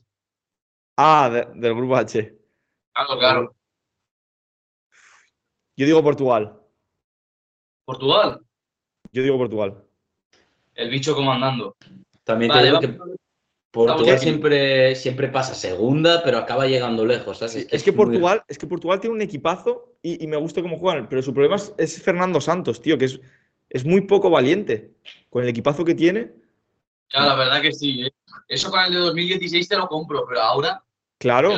[0.97, 2.35] Ah, de- del grupo H.
[2.95, 3.57] Claro, claro.
[5.77, 6.59] Yo digo Portugal.
[7.85, 8.41] Portugal,
[9.11, 9.85] Yo digo Portugal.
[10.75, 11.77] el bicho comandando.
[12.25, 12.99] También te Vale, digo que.
[13.73, 17.39] Portugal siempre, siempre pasa segunda, pero acaba llegando lejos.
[17.39, 17.67] ¿sabes?
[17.71, 21.09] Es que Portugal, es que Portugal tiene un equipazo y, y me gusta cómo juegan,
[21.09, 23.21] pero su problema es, es Fernando Santos, tío, que es,
[23.71, 24.93] es muy poco valiente.
[25.31, 26.33] Con el equipazo que tiene,
[27.13, 28.03] Ya, la verdad que sí.
[28.03, 28.13] ¿eh?
[28.47, 30.83] Eso con el de 2016 te lo compro, pero ahora.
[31.19, 31.55] claro.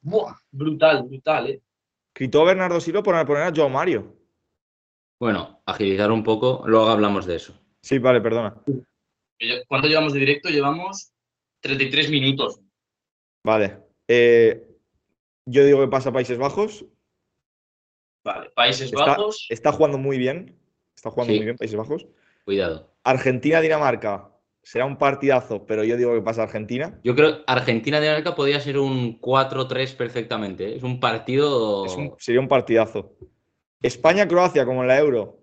[0.00, 0.34] ¡buah!
[0.50, 1.60] brutal, brutal, ¿eh?
[2.14, 4.16] Gritó a Bernardo Silva por poner a Joao Mario.
[5.18, 7.54] Bueno, agilizar un poco, luego hablamos de eso.
[7.82, 8.54] Sí, vale, perdona.
[9.68, 10.48] ¿Cuánto llevamos de directo?
[10.48, 11.12] Llevamos
[11.60, 12.60] 33 minutos.
[13.44, 13.78] Vale.
[14.08, 14.66] Eh,
[15.46, 16.84] yo digo que pasa Países Bajos.
[18.22, 19.46] Vale, Países Está, Bajos.
[19.48, 20.58] está jugando muy bien.
[20.94, 21.38] Está jugando Sí.
[21.38, 22.06] muy bien Países Bajos.
[22.44, 22.92] Cuidado.
[23.04, 24.26] Argentina-Dinamarca.
[24.62, 27.00] Será un partidazo, pero yo digo que pasa Argentina.
[27.02, 30.66] Yo creo que Argentina-Dinamarca podría ser un 4-3 perfectamente.
[30.68, 30.76] ¿eh?
[30.76, 31.86] Es un partido.
[31.86, 33.16] Es un- sería un partidazo.
[33.80, 35.38] España-Croacia, como en la Euro.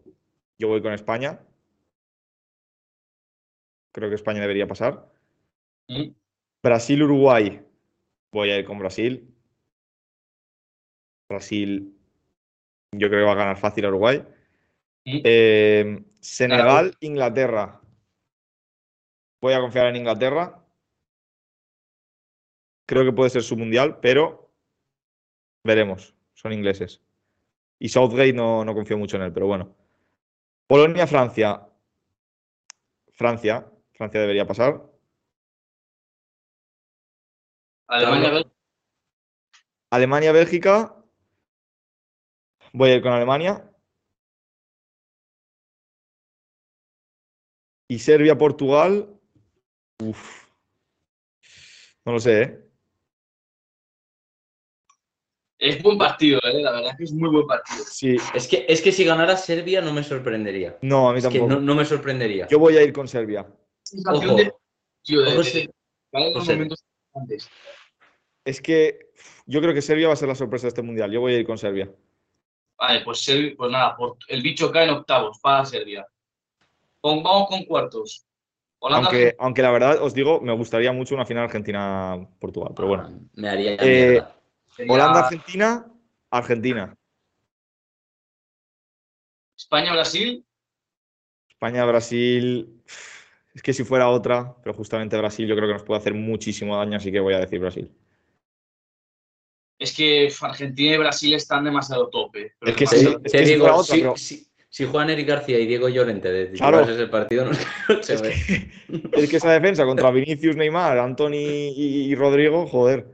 [0.60, 1.40] Yo voy con España.
[3.98, 5.12] Creo que España debería pasar.
[6.62, 7.66] Brasil-Uruguay.
[8.32, 9.28] Voy a ir con Brasil.
[11.28, 11.98] Brasil.
[12.92, 14.24] Yo creo que va a ganar fácil a Uruguay.
[15.04, 17.82] Eh, Senegal-Inglaterra.
[19.42, 20.64] Voy a confiar en Inglaterra.
[22.86, 24.52] Creo que puede ser su mundial, pero
[25.64, 26.14] veremos.
[26.36, 27.02] Son ingleses.
[27.80, 29.76] Y Southgate no, no confío mucho en él, pero bueno.
[30.68, 31.68] Polonia-Francia.
[33.14, 33.72] Francia.
[33.98, 34.82] Francia debería pasar.
[37.88, 38.52] Alemania, Claro.
[39.92, 40.96] Alemania-Bélgica.
[42.74, 43.72] Voy a ir con Alemania.
[47.90, 49.20] Y Serbia-Portugal.
[50.04, 50.46] Uf.
[52.06, 52.64] No lo sé, ¿eh?
[55.60, 56.62] Es buen partido, ¿eh?
[56.62, 57.84] La verdad es que es muy buen partido.
[57.86, 58.16] Sí.
[58.36, 60.78] Es que, es que si ganara Serbia no me sorprendería.
[60.84, 61.56] No, a mí Es que tampoco.
[61.56, 62.48] no, no me sorprendería.
[62.48, 63.48] Yo voy a ir con Serbia.
[63.88, 64.38] Sensación Ojo.
[64.38, 64.54] de-
[65.04, 65.70] tío, de- Ojo, de- sí.
[66.12, 66.26] ¿vale?
[66.32, 66.54] Los José.
[66.54, 66.84] momentos
[67.14, 67.50] importantes.
[68.44, 69.10] Es que
[69.46, 71.12] yo creo que Serbia va a ser la sorpresa de este mundial.
[71.12, 71.92] Yo voy a ir con Serbia.
[72.78, 73.26] Vale, pues,
[73.58, 76.06] pues nada, por- el bicho cae en octavos para Serbia.
[77.02, 78.24] Con- vamos con cuartos.
[78.80, 82.74] Holanda, Aunque, aunque la verdad os digo, me gustaría mucho una final Argentina-Portugal.
[82.76, 83.04] Pero bueno.
[83.12, 84.22] Ah, Me haría Eh,
[84.88, 85.92] Holanda-Argentina,
[86.30, 86.96] Argentina.
[89.58, 90.46] España, Brasil.
[91.50, 92.84] España-Brasil.
[93.58, 96.78] Es que si fuera otra, pero justamente Brasil yo creo que nos puede hacer muchísimo
[96.78, 97.92] daño, así que voy a decir Brasil.
[99.80, 102.54] Es que Argentina y Brasil están demasiado tope.
[102.62, 103.22] Es que demasiado.
[103.24, 106.32] es si digo, fuera otra, si, pero- si- si juegan Eric García y Diego Llorente
[106.32, 106.82] de Claro.
[106.82, 108.36] ese partido, no se Es ve.
[109.12, 113.08] que, es que esa defensa contra Vinicius, Neymar, Anthony y, y Rodrigo, joder.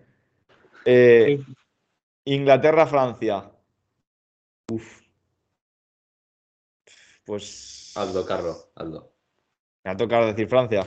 [0.83, 1.39] Eh,
[2.25, 3.49] Inglaterra-Francia.
[4.69, 5.03] Uf.
[7.25, 9.12] Pues Aldo, Carlos, Aldo.
[9.83, 10.85] Me ha tocado decir Francia.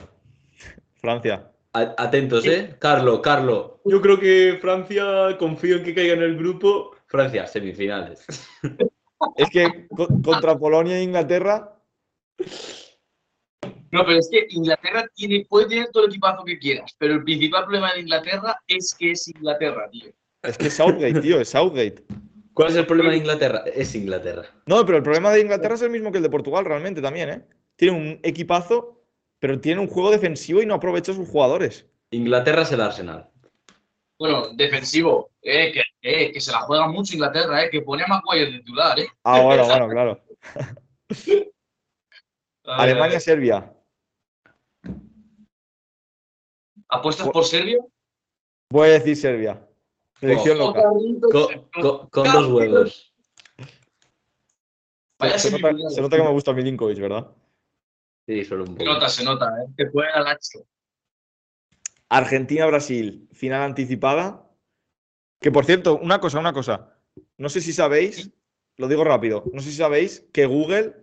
[0.95, 1.51] Francia.
[1.73, 2.75] Atentos, ¿eh?
[2.79, 3.81] Carlo, Carlo.
[3.85, 6.95] Yo creo que Francia, confío en que caiga en el grupo.
[7.07, 8.25] Francia, semifinales.
[9.35, 11.73] Es que co- contra Polonia e Inglaterra,
[13.91, 17.23] No, pero es que Inglaterra tiene, puede tener todo el equipazo que quieras, pero el
[17.23, 20.11] principal problema de Inglaterra es que es Inglaterra, tío.
[20.43, 22.03] es que es Southgate, tío, es Southgate.
[22.53, 23.63] ¿Cuál es el problema de Inglaterra?
[23.73, 24.43] Es Inglaterra.
[24.67, 27.29] No, pero el problema de Inglaterra es el mismo que el de Portugal, realmente también,
[27.29, 27.41] ¿eh?
[27.77, 29.01] Tiene un equipazo,
[29.39, 31.85] pero tiene un juego defensivo y no aprovecha a sus jugadores.
[32.11, 33.29] Inglaterra es el Arsenal.
[34.19, 38.07] Bueno, defensivo, eh, que, eh, que se la juega mucho Inglaterra, eh, que pone a
[38.07, 39.07] Maguire de titular, eh.
[39.23, 40.19] Ah, bueno, bueno, claro.
[42.65, 43.71] Alemania-Serbia.
[46.89, 47.77] ¿Apuestas por Serbia?
[48.69, 49.65] Voy a decir Serbia.
[50.19, 50.81] Predicción loca.
[50.83, 53.13] Con, con- con dos huevos.
[55.37, 57.27] Se nota, se nota que me gusta Milinkovic, ¿verdad?
[58.27, 58.93] Sí, solo un Se poco.
[58.93, 59.73] nota, se nota, eh.
[59.77, 60.67] Que juega al hacho.
[62.09, 64.43] Argentina-Brasil, final anticipada.
[65.39, 66.99] Que por cierto, una cosa, una cosa.
[67.37, 68.31] No sé si sabéis,
[68.75, 70.93] lo digo rápido, no sé si sabéis que Google,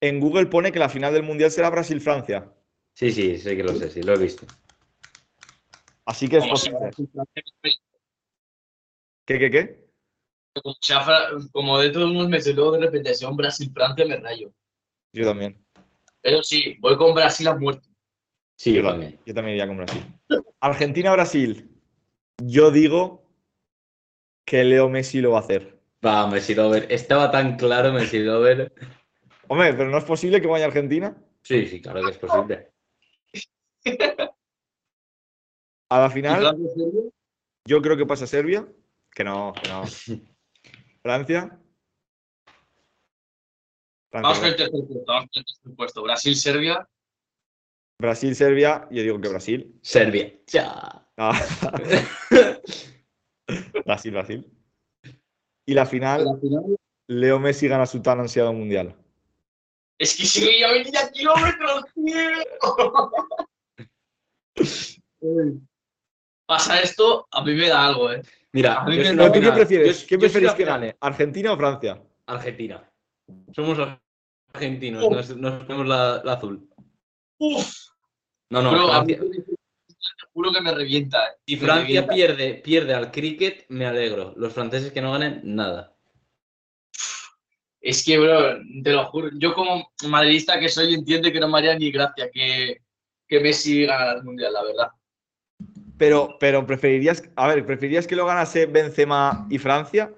[0.00, 2.52] en Google pone que la final del Mundial será Brasil-Francia.
[2.94, 4.46] Sí, sí, sé que lo sé, sí, lo he visto.
[6.06, 6.90] Así que es posible.
[9.24, 9.88] ¿Qué, qué, qué?
[11.52, 14.52] como dentro de unos meses, luego de repente sea un Brasil-Francia, me rayo.
[15.12, 15.64] Yo también.
[16.20, 17.88] Pero sí, voy con Brasil a muerte.
[18.56, 19.18] Sí, yo también.
[19.24, 20.04] Yo también iría con Brasil.
[20.60, 21.70] Argentina-Brasil.
[22.42, 23.24] Yo digo
[24.44, 25.78] que Leo Messi lo va a hacer.
[26.04, 26.86] Va, Messi Lover.
[26.90, 28.72] Estaba tan claro Messi Lover.
[29.48, 31.16] Hombre, pero no es posible que vaya a Argentina.
[31.42, 32.70] Sí, sí, claro que es posible.
[35.90, 36.56] A la ¿Y final,
[37.66, 38.66] yo creo que pasa Serbia.
[39.14, 39.84] Que no, que no.
[41.02, 41.58] Francia.
[44.12, 45.04] Vamos con el tercer puesto.
[45.06, 46.02] Vamos con el tercer puesto.
[46.02, 46.88] Brasil-Serbia.
[48.00, 48.86] Brasil, Serbia.
[48.90, 49.78] Yo digo que Brasil.
[49.82, 50.32] Serbia.
[50.46, 51.06] Ya.
[51.16, 51.32] Ah.
[53.84, 54.46] Brasil, Brasil.
[55.66, 56.76] Y la final, La final.
[57.08, 58.94] Leo Messi gana su tan ansiado mundial.
[59.98, 60.40] Es que
[60.72, 62.14] venir a kilómetros, tío.
[66.46, 68.22] Pasa esto, a mí me da algo, ¿eh?
[68.52, 70.00] Mira, A mí me soy da- la ¿Pero tú qué prefieres?
[70.02, 70.96] Yo- ¿Qué yo soy preferís la que gane?
[71.00, 72.02] ¿Argentina o Francia?
[72.26, 72.87] Argentina.
[73.54, 73.78] Somos
[74.52, 75.14] argentinos, Oh.
[75.14, 76.68] nos, nos ponemos la, la azul.
[77.38, 77.74] Uf,
[78.50, 79.18] No, no, mí Francia.
[79.46, 81.18] te juro que me revienta.
[81.26, 81.30] ¿eh?
[81.46, 82.14] Si Francia revienta.
[82.14, 84.32] pierde, pierde al cricket, me alegro.
[84.36, 85.94] Los franceses que no ganen, nada.
[87.80, 91.58] Es que, bro, te lo juro, yo como madridista que soy entiendo que no me
[91.58, 92.78] haría ni gracia que,
[93.28, 94.88] que Messi gane el Mundial, la verdad.
[95.96, 100.12] Pero, pero preferirías, a ver, ¿preferirías que lo ganase Benzema y Francia?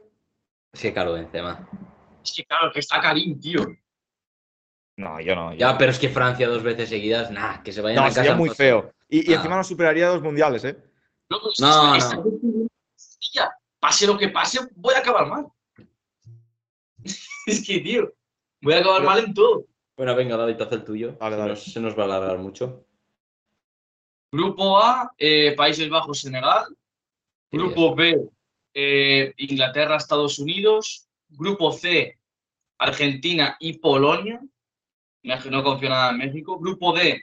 [0.78, 1.68] Que claro, Benzema.
[2.31, 3.66] Es que claro, que está Karim, tío.
[4.97, 5.53] No, yo no.
[5.53, 5.78] yo Ya, no.
[5.78, 8.20] pero es que Francia dos veces seguidas, nah, que se vayan No, a casa.
[8.20, 8.93] sería muy feo.
[9.09, 10.76] Y, y encima nos superaría dos mundiales, ¿eh?
[11.28, 12.68] No, pero No, no.
[13.81, 15.47] pase lo que pase, voy a acabar mal.
[17.47, 18.12] es que, tío,
[18.61, 19.64] voy a acabar mal en todo.
[19.97, 21.12] Bueno, venga, David, haz el tuyo.
[21.18, 21.51] Dale, Se dale.
[21.51, 22.87] nos- se nos va a alargar mucho.
[24.31, 26.66] Grupo A, eh, Países Bajos, Senegal.
[27.51, 28.16] Grupo B,
[28.74, 31.09] eh, Inglaterra, Estados Unidos.
[31.28, 32.18] Grupo C,
[32.81, 34.41] Argentina y Polonia.
[35.22, 36.59] No confío nada en México.
[36.59, 37.22] Grupo D,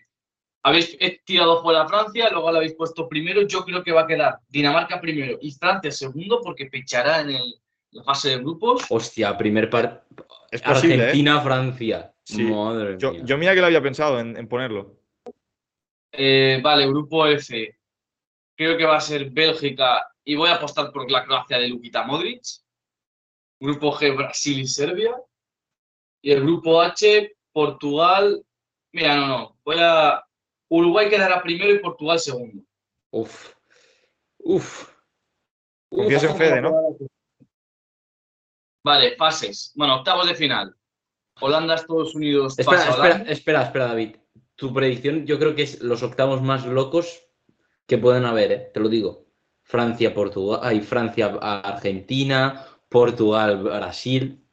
[0.64, 3.42] Habéis tirado fuera a Francia, luego lo habéis puesto primero.
[3.48, 7.54] Yo creo que va a quedar Dinamarca primero y Francia segundo porque pichará en el-
[7.92, 8.86] la fase de grupos.
[8.90, 10.04] Hostia, primer par.
[10.52, 11.02] Es posible, ¿eh?
[11.04, 12.14] Argentina-Francia.
[12.24, 12.44] Sí.
[12.44, 13.22] Madre Yo, mía.
[13.24, 14.98] yo mira que lo había pensado en, en ponerlo.
[16.12, 17.78] Eh, vale, grupo F.
[18.58, 22.04] Creo que va a ser Bélgica y voy a apostar por la Croacia de Lukita
[22.04, 22.42] Modric.
[23.62, 25.16] Grupo G, Brasil y Serbia.
[26.22, 28.44] Y el grupo H, Portugal.
[28.92, 29.58] Mira, no, no.
[29.64, 30.24] Voy a.
[30.70, 32.64] Uruguay quedará primero y Portugal segundo.
[33.12, 33.54] Uf.
[34.40, 34.94] Uf.
[35.90, 36.98] Confías en Fede, ¿no?
[38.84, 39.72] Vale, fases.
[39.76, 40.76] Bueno, octavos de final.
[41.40, 44.16] Holanda, Estados Unidos, Espera, pasa espera, espera, espera, David.
[44.56, 47.24] Tu predicción, yo creo que es los octavos más locos
[47.86, 48.72] que pueden haber, ¿eh?
[48.74, 49.28] te lo digo.
[49.62, 54.47] Francia, Portugal, hay Francia, Argentina, Portugal, Brasil.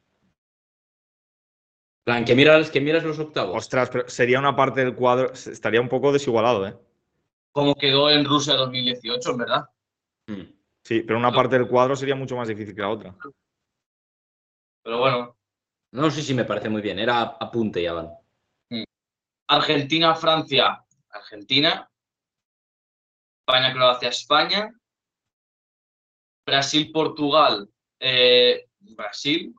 [2.05, 3.57] Plan, que miras, que miras los octavos.
[3.57, 6.77] Ostras, pero sería una parte del cuadro, estaría un poco desigualado, ¿eh?
[7.51, 9.69] Como quedó en Rusia 2018, en verdad.
[10.27, 10.41] Mm.
[10.83, 13.15] Sí, pero una parte del cuadro sería mucho más difícil que la otra.
[14.83, 15.35] Pero bueno,
[15.91, 16.99] No, sí, sí, me parece muy bien.
[16.99, 18.11] Era apunte ya van.
[19.47, 21.89] Argentina, Francia, Argentina.
[23.39, 24.73] España, Croacia, España.
[26.45, 27.67] Brasil, Portugal,
[27.99, 29.55] eh, Brasil.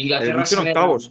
[0.00, 1.10] Inglaterra, El bicho en octavos.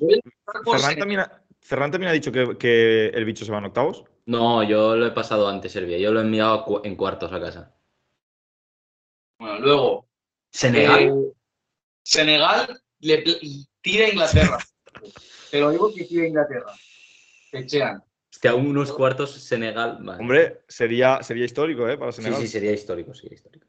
[0.71, 4.03] Ferran también, ha, Ferran también ha dicho que, que el bicho se va en octavos.
[4.25, 5.97] No, yo lo he pasado antes, Serbia.
[5.97, 7.75] Yo lo he enviado a cu- en cuartos a casa.
[9.39, 10.07] Bueno, luego.
[10.51, 10.99] Senegal.
[11.03, 11.33] eh,
[12.03, 13.23] Senegal le
[13.81, 14.57] tira a Inglaterra.
[15.51, 16.73] Te lo digo que tira a Inglaterra.
[17.51, 18.03] Te chean.
[18.31, 19.97] Hostia, unos cuartos Senegal.
[20.01, 20.19] vale.
[20.21, 21.97] Hombre, sería, sería histórico, ¿eh?
[21.97, 22.41] Para Sí, Senegal.
[22.41, 23.67] sí, sería histórico, sería histórico.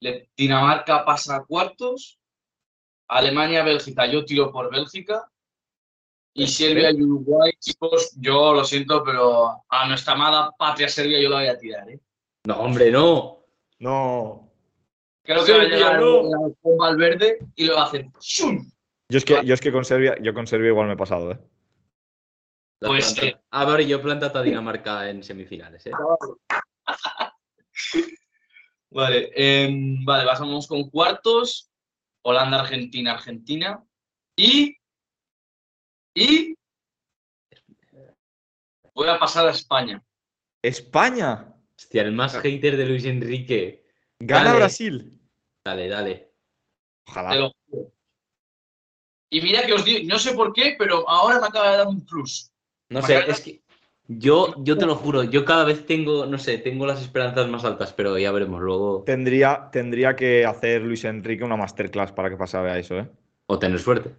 [0.00, 2.18] Le- Dinamarca pasa a cuartos.
[3.10, 5.28] Alemania, Bélgica, yo tiro por Bélgica.
[6.32, 11.28] Y Serbia y Uruguay, chicos, yo lo siento, pero a nuestra amada patria Serbia yo
[11.28, 11.90] la voy a tirar.
[11.90, 12.00] ¿eh?
[12.44, 13.44] No, hombre, no.
[13.80, 14.48] No.
[15.24, 16.22] Creo que va a llegar no.
[16.22, 18.06] la bomba al verde y lo va a hacer.
[18.20, 18.70] ¡shum!
[19.08, 21.32] Yo es que, yo es que con Serbia, yo con Serbia igual me he pasado,
[21.32, 21.38] ¿eh?
[22.78, 23.40] La Pues, planta- eh.
[23.50, 25.90] A ver, yo he plantado a Dinamarca en semifinales, ¿eh?
[28.92, 31.69] Vale, em, vale, pasamos con cuartos.
[32.22, 33.84] Holanda, Argentina, Argentina.
[34.36, 34.76] Y.
[36.14, 36.54] Y.
[38.94, 40.02] Voy a pasar a España.
[40.62, 41.54] España.
[41.76, 43.86] Hostia, el más hater de Luis Enrique.
[44.18, 44.58] Gana Dale.
[44.58, 45.20] Brasil.
[45.64, 46.14] Dale, dale.
[47.04, 47.34] Te Ojalá.
[47.36, 47.92] lo juro.
[49.30, 51.86] Y mira que os digo, no sé por qué, pero ahora me acaba de dar
[51.86, 52.50] un plus.
[52.90, 53.62] No sé, es que
[54.12, 57.64] yo, yo te lo juro, yo cada vez tengo, no sé, tengo las esperanzas más
[57.64, 59.04] altas, pero ya veremos luego.
[59.04, 63.08] Tendría, tendría que hacer Luis Enrique una masterclass para que pasara a eso, ¿eh?
[63.46, 64.16] O tener suerte.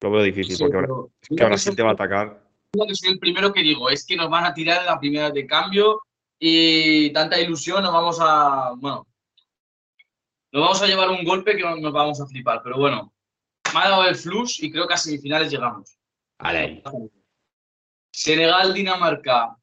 [0.00, 0.88] Lo veo difícil, Sí, porque ahora,
[1.20, 2.42] es que mira ahora que sí te va a atacar.
[2.72, 5.30] que soy el primero que digo, es que nos van a tirar en la primera
[5.30, 6.00] de cambio
[6.40, 8.72] y tanta ilusión, nos vamos a.
[8.78, 9.06] Bueno,
[10.50, 13.12] nos vamos a llevar un golpe que nos vamos a flipar, pero bueno,
[13.72, 15.96] me ha dado el flux y creo que a semifinales llegamos.
[16.40, 16.82] Vale,
[18.18, 18.34] ahí.
[18.34, 19.56] Senegal, Dinamarca.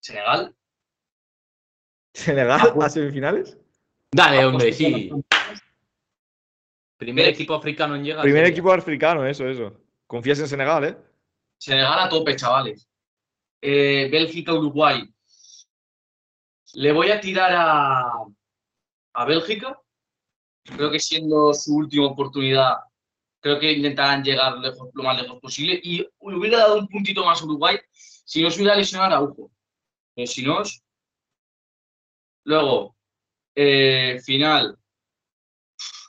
[0.00, 0.54] ¿Senegal?
[2.12, 3.58] ¿Senegal a semifinales?
[4.12, 5.10] Dale, hombre, sí.
[6.96, 8.22] Primer equipo africano en llegar.
[8.22, 9.80] Primer equipo africano, eso, eso.
[10.06, 10.96] Confías en Senegal, ¿eh?
[11.58, 12.88] Senegal a tope, chavales.
[13.60, 15.02] Eh, Bélgica, Uruguay.
[16.74, 18.12] Le voy a tirar a,
[19.14, 19.80] a Bélgica.
[20.62, 22.76] Creo que siendo su última oportunidad,
[23.44, 25.78] creo que intentarán llegar lejos, lo más lejos posible.
[25.82, 29.16] Y le hubiera dado un puntito más a Uruguay si no se hubiera lesionado a
[29.18, 29.50] Araujo.
[30.14, 30.82] Pero si no, es-
[32.44, 32.96] luego,
[33.54, 34.78] eh, final.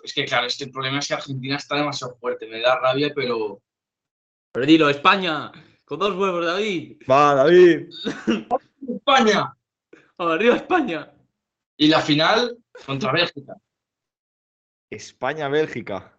[0.01, 2.47] Es que claro, es que el problema es que Argentina está demasiado fuerte.
[2.47, 3.61] Me da rabia, pero
[4.53, 5.51] Pero dilo, España,
[5.83, 7.01] con dos huevos, David.
[7.09, 7.89] Va, David.
[8.87, 9.53] España.
[10.17, 11.11] Arriba España.
[11.75, 13.55] Y la final contra Bélgica.
[14.89, 16.14] España-Bélgica.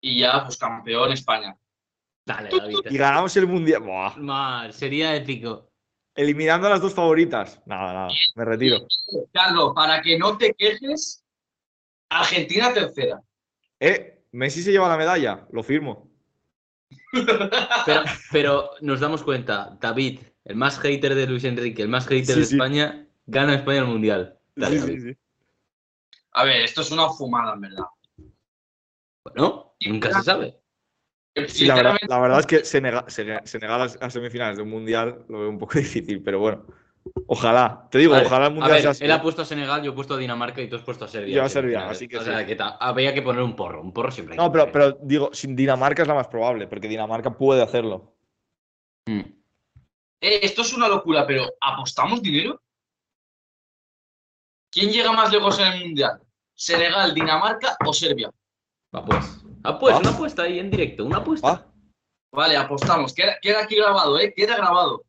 [0.00, 1.56] Y ya, pues campeón España.
[2.24, 2.76] Dale, David.
[2.90, 3.82] Y ganamos el mundial.
[3.82, 4.70] Buah.
[4.72, 5.70] Sería épico.
[6.14, 7.60] Eliminando a las dos favoritas.
[7.66, 8.08] Nada, nada.
[8.34, 8.78] Me retiro.
[9.32, 11.24] Carlos, para que no te quejes,
[12.10, 13.20] Argentina tercera.
[13.80, 15.46] Eh, Messi se lleva la medalla.
[15.52, 16.10] Lo firmo.
[17.86, 22.34] Pero, pero nos damos cuenta, David, el más hater de Luis Enrique, el más hater
[22.34, 22.54] Sí, de sí.
[22.54, 24.38] España, gana España el Mundial.
[24.54, 25.00] Dale, Sí, David.
[25.02, 25.18] sí, sí.
[26.32, 27.84] A ver, esto es una fumada, en verdad.
[29.24, 30.58] Bueno, nunca se sabe.
[31.46, 34.70] Sí, la verdad, la verdad es que Senegal, Sene- Senegal a a semifinales de un
[34.70, 36.66] mundial lo veo un poco difícil, pero bueno.
[37.26, 37.86] Ojalá.
[37.90, 39.04] Te digo, ojalá el A mundial ver, sea así.
[39.04, 41.08] él ha puesto a Senegal, yo he puesto a Dinamarca y tú has puesto a
[41.08, 41.36] Serbia.
[41.36, 42.26] Yo a Serbia, así que O sí.
[42.26, 43.80] sea, que ta- había que poner un porro.
[43.80, 46.66] Un porro siempre hay No, que pero, pero digo, sin Dinamarca es la más probable,
[46.66, 48.14] porque Dinamarca puede hacerlo.
[49.06, 49.20] Mm.
[50.20, 52.60] Eh, esto es una locura, pero ¿apostamos dinero?
[54.70, 56.20] ¿Quién llega más lejos en el Mundial?
[56.54, 58.30] ¿Senegal, Dinamarca o Serbia?
[58.94, 59.44] Va pues.
[59.64, 59.78] Ah.
[59.98, 61.48] una apuesta ahí en directo, una apuesta.
[61.48, 61.66] Ah,
[62.30, 63.14] Vale, apostamos.
[63.14, 64.32] Queda, queda aquí grabado, ¿eh?
[64.34, 65.04] Queda grabado.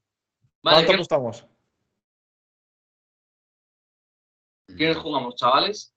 [0.64, 1.46] Vale, ¿Cuánto ¿qué, apostamos?
[4.78, 5.94] Qué nos jugamos, chavales?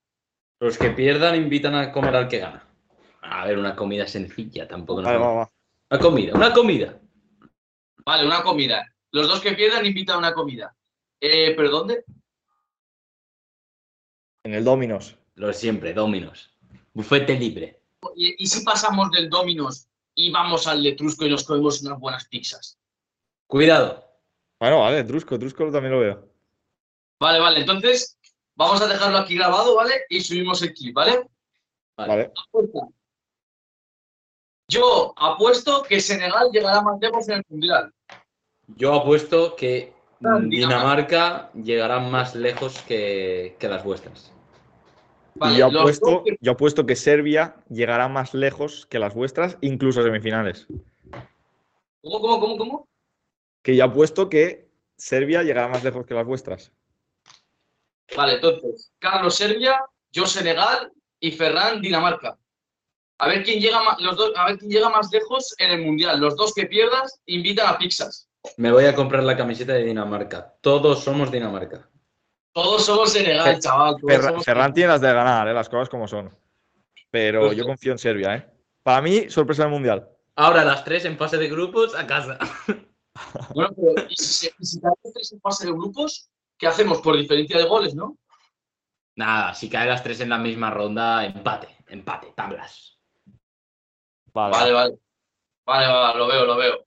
[0.60, 2.68] Los que pierdan invitan a comer al que gana.
[3.22, 5.02] A ver, una comida sencilla, tampoco.
[5.02, 5.50] nos Vale, va.
[5.90, 7.00] Una comida, una comida.
[8.04, 8.84] Vale, una comida.
[9.12, 10.74] Los dos que pierdan invitan a una comida.
[11.20, 12.04] Eh, ¿Pero dónde?
[14.44, 15.18] En el Dominos.
[15.34, 16.56] Lo de siempre, Dominos.
[16.94, 17.81] Bufete libre.
[18.16, 22.26] ¿Y, y si pasamos del Dominos y vamos al Letrusco y nos comemos unas buenas
[22.28, 22.78] pizzas?
[23.46, 24.04] Cuidado.
[24.58, 26.28] Bueno, vale, Trusco, Trusco también lo veo.
[27.20, 27.60] Vale, vale.
[27.60, 28.18] Entonces,
[28.54, 30.02] vamos a dejarlo aquí grabado, ¿vale?
[30.08, 31.28] Y subimos el clip, ¿vale?
[31.96, 32.32] Vale.
[34.68, 37.92] Yo apuesto que Senegal llegará más lejos en el Mundial.
[38.68, 39.92] Yo apuesto que
[40.24, 44.31] Ah, Dinamarca llegará más lejos que, que las vuestras.
[45.34, 50.00] Vale, y yo apuesto, yo apuesto que Serbia llegará más lejos que las vuestras, incluso
[50.00, 50.66] a semifinales.
[52.02, 52.88] ¿Cómo, cómo, cómo, cómo?
[53.62, 56.72] Que yo apuesto que Serbia llegará más lejos que las vuestras.
[58.16, 62.38] Vale, entonces, Carlos Serbia, yo Senegal y Ferran Dinamarca.
[63.18, 65.82] A ver quién llega más, los dos, a ver quién llega más lejos en el
[65.82, 66.20] Mundial.
[66.20, 68.28] Los dos que pierdas invitan a pizzas.
[68.56, 70.56] Me voy a comprar la camiseta de Dinamarca.
[70.60, 71.88] Todos somos Dinamarca.
[72.52, 73.96] Todos somos Senegal, Fer- chaval.
[74.06, 75.54] Ferran, somos- Ferran tiene las de ganar, ¿eh?
[75.54, 76.36] las cosas como son.
[77.10, 77.54] Pero Justo.
[77.54, 78.34] yo confío en Serbia.
[78.36, 78.50] ¿eh?
[78.82, 80.08] Para mí, sorpresa del Mundial.
[80.36, 82.38] Ahora las tres en fase de grupos a casa.
[83.54, 87.02] Bueno, pero ¿y si, si caen los tres en fase de grupos, ¿qué hacemos?
[87.02, 88.16] Por diferencia de goles, ¿no?
[89.16, 92.98] Nada, si caen las tres en la misma ronda, empate, empate, tablas.
[94.32, 94.52] Vale.
[94.56, 94.98] Vale, vale.
[95.66, 96.86] Vale, vale, lo veo, lo veo.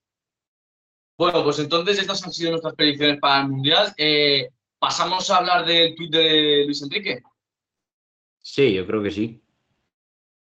[1.16, 3.94] Bueno, pues entonces estas han sido nuestras predicciones para el Mundial.
[3.96, 4.50] Eh,
[4.86, 7.24] Pasamos a hablar del tuit de Luis Enrique.
[8.40, 9.42] Sí, yo creo que sí.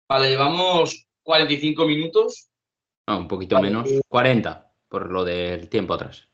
[0.07, 2.51] Vale, llevamos 45 minutos.
[3.09, 3.69] No, un poquito Vale.
[3.69, 3.89] menos.
[4.07, 6.29] 40, por lo del tiempo atrás.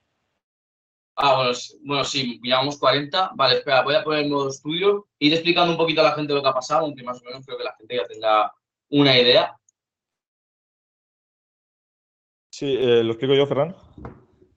[1.14, 1.52] Ah, bueno,
[1.84, 3.30] bueno, sí, llevamos 40.
[3.36, 5.06] Vale, espera, voy a poner el modo estudio.
[5.20, 7.46] Ir explicando un poquito a la gente lo que ha pasado, aunque más o menos
[7.46, 8.52] creo que la gente ya tenga
[8.88, 9.56] una idea.
[12.50, 13.76] Sí, eh, lo explico yo, Ferran.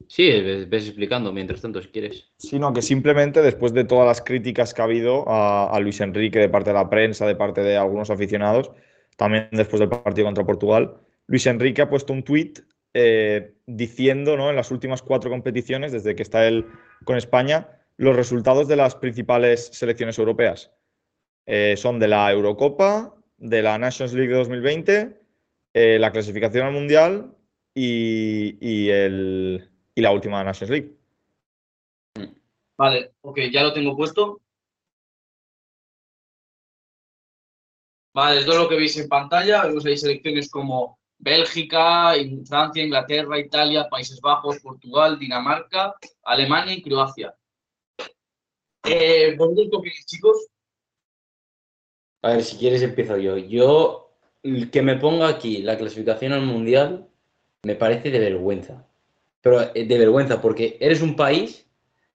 [0.08, 0.30] Sí,
[0.70, 2.32] ves explicando mientras tanto, si quieres.
[2.38, 6.50] Sino que simplemente después de todas las críticas que ha habido a, Luis Enrique de
[6.50, 8.72] parte de la prensa, de parte de algunos aficionados,
[9.18, 10.96] también después del partido contra Portugal,
[11.28, 12.60] Luis Enrique ha puesto un tuit
[12.94, 14.50] eh, diciendo ¿no?
[14.50, 16.66] en las últimas cuatro competiciones, desde que está él
[17.06, 20.72] con España, los resultados de las principales selecciones europeas.
[21.46, 25.20] Eh, son de la Eurocopa, de la Nations League de 2020,
[25.74, 27.36] eh, la clasificación al Mundial
[27.76, 30.98] y el- y la última Nations League.
[32.78, 34.42] Vale, ok, ya lo tengo puesto.
[38.14, 39.66] Vale, esto es lo que veis en pantalla.
[39.66, 42.14] Vemos ahí selecciones como Bélgica,
[42.46, 47.36] Francia, Inglaterra, Italia, Países Bajos, Portugal, Dinamarca, Alemania y Croacia.
[48.86, 50.48] Eh, ¿Vosotros qué opináis, chicos?
[52.22, 53.38] A ver, si quieres empiezo yo.
[53.38, 57.10] Yo, el que me ponga aquí la clasificación al Mundial,
[57.64, 58.88] me parece de vergüenza.
[59.44, 61.68] Pero eh, de vergüenza, porque eres un país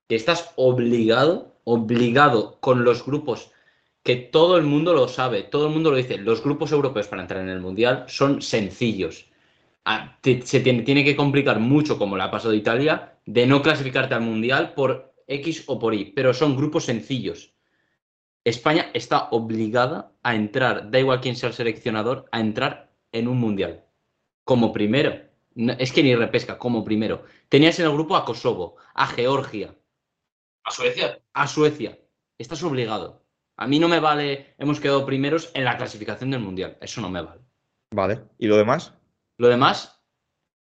[0.09, 3.51] que estás obligado, obligado con los grupos,
[4.03, 7.21] que todo el mundo lo sabe, todo el mundo lo dice, los grupos europeos para
[7.21, 9.29] entrar en el Mundial son sencillos.
[9.85, 13.61] Ah, se tiene, tiene que complicar mucho, como le ha pasado a Italia, de no
[13.61, 17.53] clasificarte al Mundial por X o por Y, pero son grupos sencillos.
[18.43, 23.37] España está obligada a entrar, da igual quién sea el seleccionador, a entrar en un
[23.37, 23.85] mundial.
[24.43, 25.28] Como primero.
[25.59, 27.25] No, es que ni repesca, como primero.
[27.49, 29.75] Tenías en el grupo a Kosovo, a Georgia,
[30.63, 31.19] A Suecia.
[31.33, 31.99] a Suecia.
[32.37, 33.25] Estás obligado.
[33.57, 36.77] A mí no me vale, hemos quedado primeros en la clasificación del mundial.
[36.79, 37.41] Eso no me vale.
[37.93, 38.23] Vale.
[38.37, 38.93] ¿Y lo demás?
[39.37, 40.01] Lo demás,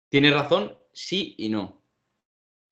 [0.09, 1.82] tienes razón, sí y no.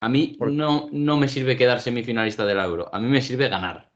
[0.01, 2.89] A mí Por- no, no me sirve quedar semifinalista del euro.
[2.95, 3.91] A mí me sirve ganar.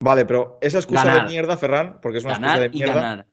[0.00, 1.26] Vale, pero esa excusa Ganar.
[1.26, 2.94] de mierda, Ferran, porque es una excusa de y mierda.
[2.94, 3.26] ganar.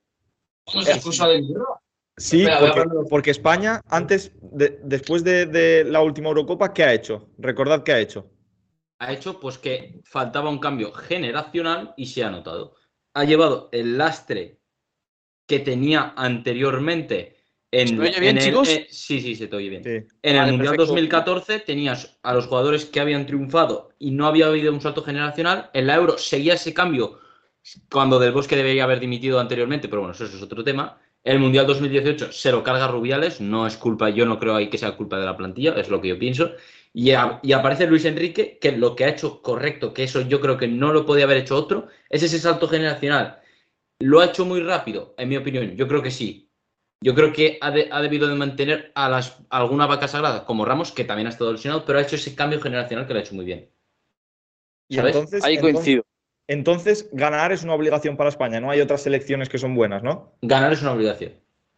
[0.65, 1.81] ¿Cómo es excusa de mierda?
[2.17, 7.29] Sí, porque, porque España, antes, de- después de, de la última Eurocopa, ¿qué ha hecho?
[7.39, 8.29] Recordad qué ha hecho.
[8.99, 12.75] ha hecho pues que faltaba un cambio generacional y se ha notado.
[13.15, 14.59] Ha llevado el lastre
[15.47, 17.35] que tenía anteriormente
[17.71, 18.69] en, ¿Se me oye bien, en el- chicos?
[18.69, 19.83] eh, sí, sí, se te oye bien.
[19.83, 20.15] Sí.
[20.21, 20.85] En el Mundial perfecto.
[20.85, 25.69] 2014 tenías a los jugadores que habían triunfado y no había habido un salto generacional.
[25.73, 27.19] En la Euro seguía ese cambio
[27.91, 30.97] cuando Del Bosque debería haber dimitido anteriormente, pero bueno, eso, es otro tema.
[31.23, 34.77] El Mundial 2018 se lo carga Rubiales, no es culpa, yo no creo ahí que
[34.77, 36.51] sea culpa de la plantilla, es lo que yo pienso.
[36.93, 40.41] Y, a- y aparece Luis Enrique, que lo que ha hecho correcto, que eso yo
[40.41, 43.39] creo que no lo podía haber hecho otro, es ese salto generacional.
[43.99, 45.15] ¿Lo ha hecho muy rápido?
[45.17, 46.49] En mi opinión, yo creo que sí.
[47.01, 50.45] Yo creo que ha, de- ha debido de mantener a las, a alguna vaca sagrada,
[50.45, 53.19] como Ramos, que también ha estado lesionado, pero ha hecho ese cambio generacional que lo
[53.19, 53.69] ha hecho muy bien.
[54.89, 55.15] Y ¿Sabes?
[55.15, 56.03] entonces, Ahí entonces- coincido.
[56.47, 60.35] Entonces, ganar es una obligación para España, no hay otras selecciones que son buenas, ¿no?
[60.41, 61.33] Ganar es una obligación.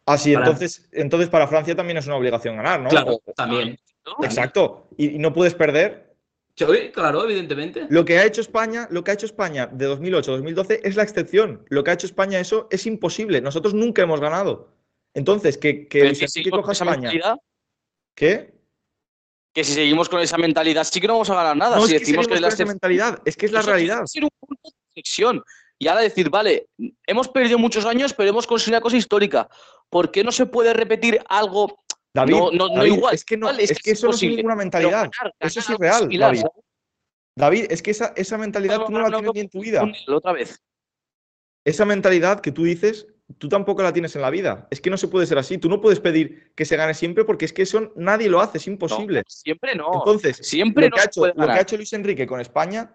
[0.06, 2.88] Así, Para- entonces, entonces para Francia también es una obligación ganar, ¿no?
[2.90, 3.78] Claro, también.
[4.04, 4.24] ¿no?
[4.24, 4.88] Exacto.
[4.96, 6.14] Y, y no puedes perder.
[6.54, 7.86] Sí, claro, evidentemente.
[7.90, 10.96] Lo que ha hecho España, lo que ha hecho España de 2008 a 2012 es
[10.96, 11.64] la excepción.
[11.68, 13.40] Lo que ha hecho España eso es imposible.
[13.40, 14.72] Nosotros nunca hemos ganado.
[15.12, 16.14] Entonces, que, que
[16.50, 17.10] con coja España.
[18.14, 18.54] ¿Qué?
[19.56, 21.76] Que si seguimos con esa mentalidad sí que no vamos a ganar nada.
[21.76, 23.70] No si es que decimos que es la esa mentalidad, es que es la Eso
[23.70, 24.04] realidad.
[24.04, 25.42] ser un punto de inflexión.
[25.78, 26.66] Y ahora decir, vale,
[27.06, 29.48] hemos perdido muchos años, pero hemos conseguido una cosa histórica.
[29.88, 31.82] ¿Por qué no se puede repetir algo?
[32.12, 33.14] David, no, no, no igual.
[33.14, 35.08] es que, no, es que eso no es ninguna mentalidad.
[35.10, 36.42] ganar, Eso es irreal, David.
[37.34, 39.90] David, es que esa, esa mentalidad tú no la tienes ni en tu vida.
[40.08, 40.62] Otra vez.
[41.64, 43.06] Esa mentalidad que tú dices,
[43.38, 44.66] tú tampoco la tienes en la vida.
[44.70, 45.58] Es que no se puede ser así.
[45.58, 48.58] Tú no puedes pedir que se gane siempre porque es que eso nadie lo hace,
[48.58, 49.18] es imposible.
[49.20, 49.90] No, siempre no.
[49.94, 52.94] Entonces, siempre lo no que, ha hecho, lo que ha hecho Luis Enrique con España,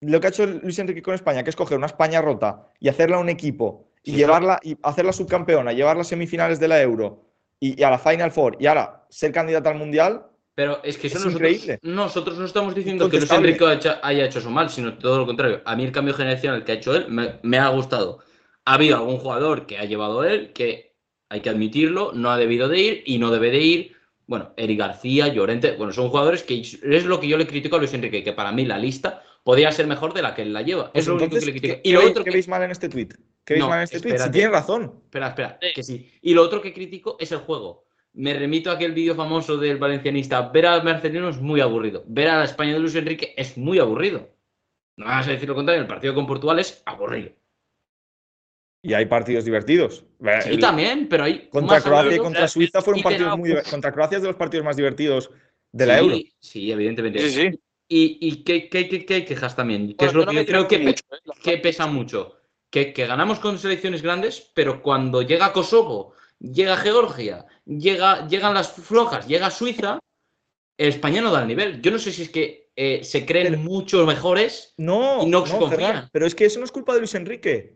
[0.00, 2.88] lo que ha hecho Luis Enrique con España, que es coger una España rota y
[2.88, 7.24] hacerla un equipo y Sí, llevarla y hacerla subcampeona, llevarla a semifinales de la Euro
[7.60, 11.08] y, y a la Final Four y ahora ser candidata al Mundial, Pero es que
[11.08, 11.78] eso Es nosotros, increíble.
[11.82, 13.30] nosotros no estamos diciendo que Luis.
[13.30, 15.60] Enrique haya hecho, haya hecho eso mal, sino todo lo contrario.
[15.64, 18.20] A mí el cambio generacional que ha hecho él me, me ha gustado.
[18.66, 20.94] Ha habido algún jugador que ha llevado él que
[21.28, 23.96] hay que admitirlo, no ha debido de ir y no debe de ir.
[24.26, 27.78] Bueno, Eric García, Llorente, bueno, son jugadores que es lo que yo le critico a
[27.78, 30.62] Luis Enrique, que para mí la lista podría ser mejor de la que él la
[30.62, 30.92] lleva.
[30.92, 31.74] Pues es lo único que le critico.
[31.74, 33.08] ¿qué, Y lo qué- otro qué que- veis mal en este tweet?
[33.44, 34.10] ¿Qué veis No, mal en este tweet?
[34.10, 34.32] Si espérate.
[34.32, 35.00] tienes razón.
[35.04, 36.10] Espera, espera, que sí.
[36.22, 37.84] Y lo otro que critico es el juego.
[38.14, 40.40] Me remito a aquel vídeo famoso del valencianista.
[40.48, 42.02] Ver al Marcelino es muy aburrido.
[42.08, 44.28] Ver a la España de Luis Enrique es muy aburrido.
[44.96, 47.30] No vas a decir lo contrario, el partido con Portugal es aburrido.
[48.88, 50.04] Y hay partidos divertidos.
[50.42, 51.48] Sí, el- también, pero hay.
[51.48, 54.64] Contra Croacia y contra Suiza fueron partidos muy diver- Contra Croacia es de los partidos
[54.64, 55.30] más divertidos
[55.72, 56.16] de la Sí, Euro.
[56.40, 57.18] Sí, evidentemente.
[57.28, 57.60] Sí, sí.
[57.88, 60.46] Y, y ¿qué, qué- qué- qué quejas también, que Bueno, es lo no que yo
[60.46, 61.30] creo que, mucho, ¿eh?
[61.42, 62.36] Que pesa mucho.
[62.70, 68.72] Que, que ganamos con selecciones grandes, pero cuando llega Kosovo, llega Georgia, llega, llegan las
[68.72, 69.98] flojas, llega Suiza,
[70.78, 71.80] España no da el nivel.
[71.80, 75.40] Yo no sé si es que eh, se creen Pero- mucho mejores, No, Y no
[75.40, 75.76] no, se confía.
[75.78, 77.75] Ferran, pero es que eso no es culpa de Luis Enrique.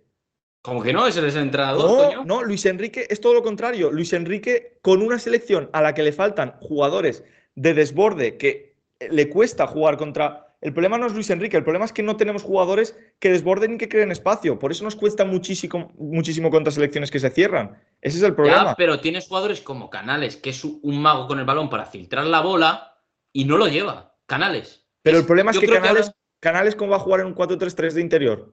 [0.63, 2.25] Como que no, es el entrenador, No, coño.
[2.25, 3.91] no, Luis Enrique es todo lo contrario.
[3.91, 8.77] Luis Enrique, con una selección a la que le faltan jugadores de desborde que
[9.11, 10.47] le cuesta jugar contra.
[10.61, 13.75] El problema no es Luis Enrique, el problema es que no tenemos jugadores que desborden
[13.75, 14.59] y que creen espacio.
[14.59, 17.79] Por eso nos cuesta muchísimo, muchísimo contra selecciones que se cierran.
[18.03, 18.75] Ese es el Ya, problema.
[18.77, 22.43] pero tienes jugadores como Canales, que es un mago con el balón para filtrar la
[22.43, 22.99] bola
[23.33, 24.15] y no lo lleva.
[24.27, 24.87] Canales.
[25.03, 27.95] Pero el problema es que Canales, ahora- Canales, ¿cómo va a jugar en un 4-3-3
[27.95, 28.53] de interior?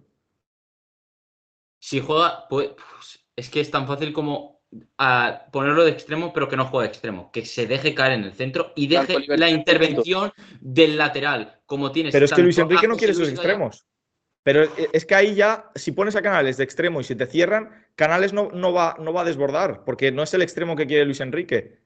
[1.79, 4.61] Si juega, pues, pues, es que es tan fácil como
[4.97, 8.23] ah, ponerlo de extremo, pero que no juegue de extremo, que se deje caer en
[8.23, 12.11] el centro y deje la intervención del lateral, como tienes.
[12.11, 13.85] Pero es que Luis Enrique no quiere Gaya- extremos.
[14.43, 17.25] Pero e- es que ahí ya, si pones a Canales de extremo y se te
[17.27, 20.87] cierran, Canales no, no, va, no va a desbordar, porque no es el extremo que
[20.87, 21.81] quiere Luis Enrique.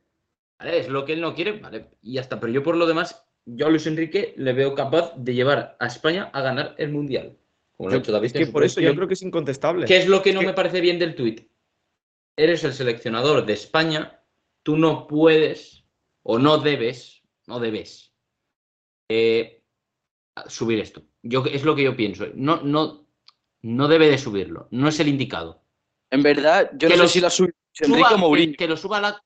[0.60, 2.40] Vale, es lo que él no quiere, vale, y ya está.
[2.40, 5.88] Pero yo por lo demás, yo a Luis Enrique le veo capaz de llevar a
[5.88, 7.36] España a ganar el Mundial.
[7.82, 9.16] Como lo ha Yo- hecho David es en que su por eso yo creo que
[9.16, 9.88] es incontestable.
[9.88, 11.50] ¿Qué es lo que no que- me parece bien del tuit?
[12.38, 14.24] Eres el seleccionador de España,
[14.62, 15.84] tú no puedes
[16.22, 18.14] o no debes, no debes
[19.10, 19.64] eh,
[20.48, 21.02] subir esto.
[21.24, 22.28] Yo, es lo que yo pienso.
[22.36, 23.08] No, no,
[23.64, 25.64] no debe de subirlo, no es el indicado.
[26.12, 28.78] En verdad, yo Que no lo sé si la sube Suba- Enrique o que, lo
[28.78, 29.26] suba a la,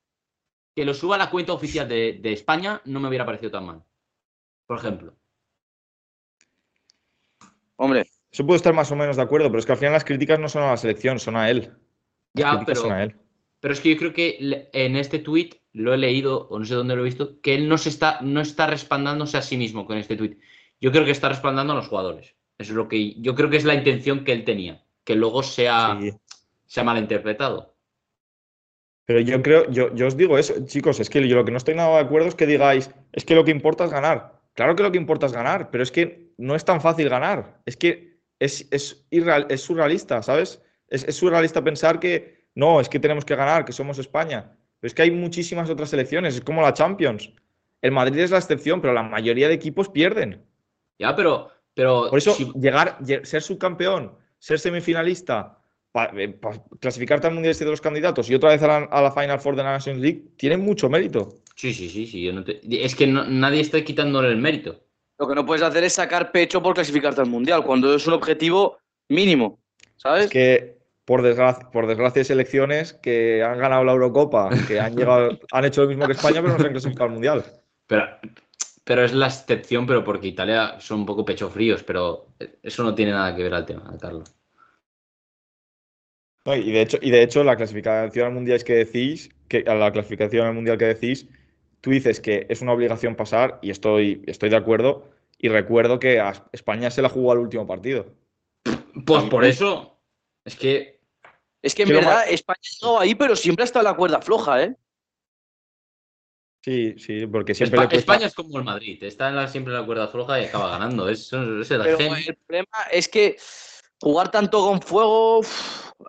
[0.74, 3.66] que lo suba a la cuenta oficial de, de España no me hubiera parecido tan
[3.66, 3.84] mal.
[4.66, 5.14] Por ejemplo.
[7.76, 10.04] Hombre, Eso puedo estar más o menos de acuerdo, pero es que al final las
[10.04, 11.72] críticas no son a la selección, son a él.
[12.34, 13.16] Las Ya, pero, son a él.
[13.60, 16.74] pero es que yo creo que en este tuit lo he leído, o no sé
[16.74, 19.86] dónde lo he visto, que él no se está, no está respaldándose a sí mismo
[19.86, 20.38] con este tuit.
[20.82, 22.34] Yo creo que está respaldando a los jugadores.
[22.58, 25.42] Eso es lo que yo creo que es la intención que él tenía, que luego
[25.42, 26.12] sea, Sí.
[26.66, 27.74] sea malinterpretado.
[29.06, 31.56] Pero yo creo, yo, yo os digo eso, chicos, es que yo lo que no
[31.56, 34.42] estoy nada de acuerdo es que digáis, es que lo que importa es ganar.
[34.52, 37.62] Claro que lo que importa es ganar, pero es que no es tan fácil ganar.
[37.64, 40.62] Es que es, es, irreal- es surrealista, ¿sabes?
[40.88, 44.52] Es, es surrealista pensar que no, es que tenemos que ganar, que somos España.
[44.80, 47.32] Pero es que hay muchísimas otras selecciones, es como la Champions.
[47.82, 50.42] El Madrid es la excepción, pero la mayoría de equipos pierden.
[50.98, 55.58] Ya, pero, pero Por eso, si- llegar, lle- ser subcampeón, ser semifinalista,
[55.92, 59.02] pa- eh, pa- clasificarte al Mundial de los candidatos y otra vez a la, a
[59.02, 61.34] la Final Four de la Nations League, tiene mucho mérito.
[61.54, 62.22] Sí, sí, sí, sí.
[62.22, 64.82] yo no te- Es que no- nadie está quitándole el mérito.
[65.18, 68.14] Lo que no puedes hacer es sacar pecho por clasificarte al Mundial, cuando es un
[68.14, 69.60] objetivo mínimo,
[69.96, 70.26] ¿sabes?
[70.26, 74.94] Es que, por desgracia, por desgracia, hay selecciones que han ganado la Eurocopa, que han
[74.96, 77.44] llegado, han hecho lo mismo que España, pero no se han clasificado al Mundial.
[77.86, 78.04] Pero,
[78.84, 82.26] pero es la excepción, pero porque Italia son un poco pecho fríos, pero
[82.62, 84.34] eso no tiene nada que ver al tema, Carlos.
[86.44, 89.74] No, y, de hecho, y de hecho, la clasificación al Mundial que decís, que a
[89.74, 91.26] la clasificación al Mundial que decís,
[91.80, 95.08] tú dices que es una obligación pasar, y estoy, estoy de acuerdo,
[95.38, 98.06] y recuerdo que a España se la jugó al último partido.
[99.04, 99.98] Pues por eso,
[100.44, 101.00] es que
[101.62, 104.20] Es que en verdad más- España ha ahí, pero siempre ha estado en la cuerda
[104.20, 104.76] floja, ¿eh?
[106.64, 109.46] Sí, sí, porque siempre Espa- le cuesta- España es como el Madrid, está en la,
[109.46, 111.08] siempre en la cuerda floja y acaba ganando.
[111.08, 113.36] Eso, es el Pero el problema es que
[114.00, 115.42] jugar tanto con fuego,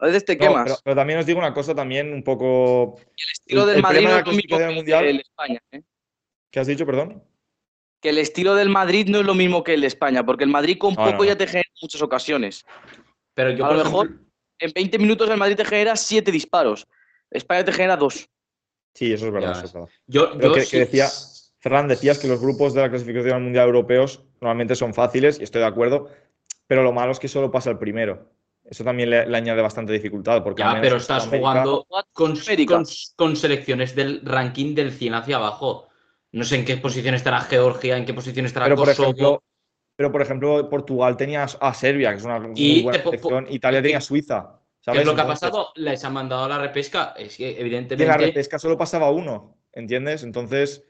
[0.01, 0.63] a veces te No, quemas.
[0.65, 2.97] pero, pero también os digo una cosa también un poco...
[2.99, 5.59] el estilo el- del el Madrid no es lo mismo que mundial- el de España,
[5.71, 5.81] ¿eh?
[6.51, 7.23] ¿Qué has dicho, perdón?
[8.01, 10.49] Que el estilo del Madrid no es lo mismo que el de España, porque el
[10.49, 11.23] Madrid con No, poco no, no.
[11.25, 12.63] ya te genera muchas ocasiones.
[13.33, 14.27] Pero yo, a lo mejor- ejemplo,
[14.59, 16.87] En 20 minutos el Madrid te genera 7 disparos.
[17.29, 18.27] España te genera 2.
[18.95, 19.51] Sí, eso es verdad.
[19.51, 19.89] Eso es verdad.
[20.07, 21.07] yo, yo que, sí- que decía,
[21.59, 25.43] Ferran, decías que los grupos de la clasificación al Mundial europeos normalmente son fáciles, y
[25.43, 26.09] estoy de acuerdo,
[26.65, 28.31] pero lo malo es que solo pasa el primero.
[28.69, 30.43] Eso también le, le añade bastante dificultad.
[30.43, 32.75] Porque Ya, pero estás Sudamérica- jugando con, América.
[32.75, 35.87] con- con selecciones del ranking del 100 hacia abajo.
[36.33, 39.05] No sé en qué posición estará Georgia, en qué posición estará Pero por, Kosovo.
[39.09, 39.43] ejemplo,
[39.95, 43.09] pero, por ejemplo, Portugal tenía a Serbia, que es una muy Y buena po- po-
[43.17, 43.47] selección.
[43.49, 44.59] Italia tenía a Suiza.
[44.81, 45.01] ¿Qué ¿sabes?
[45.01, 45.69] es lo que ha Entonces, pasado?
[45.75, 47.13] Les han mandado a la repesca.
[47.17, 48.17] Es que, Y en la evidentemente.
[48.25, 50.23] repesca solo pasaba uno, ¿entiendes?
[50.23, 50.83] Entonces,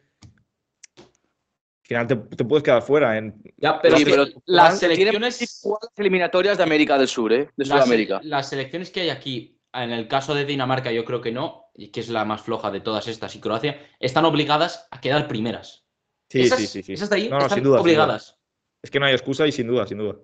[1.87, 3.17] final te, te puedes quedar fuera.
[3.17, 5.63] En, Ya, pero, Sí, pero las selecciones.
[5.95, 7.49] eliminatorias de América del Sur, ¿eh?
[7.55, 8.19] De las, Sudamérica.
[8.23, 11.89] las selecciones que hay aquí, en el caso de Dinamarca, yo creo que no, y
[11.89, 15.85] que es la más floja de todas estas, y Croacia, están obligadas a quedar primeras.
[16.29, 16.93] sí, esas, sí, sí, sí.
[16.93, 18.03] esas de ahí No, no, están sin duda, sin duda.
[18.03, 18.37] obligadas.
[18.81, 20.15] Es que no hay excusa y sin duda, sin duda.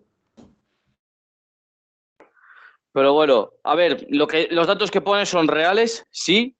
[2.91, 6.55] Pero bueno, a ver, lo que, los datos que pones son reales, sí,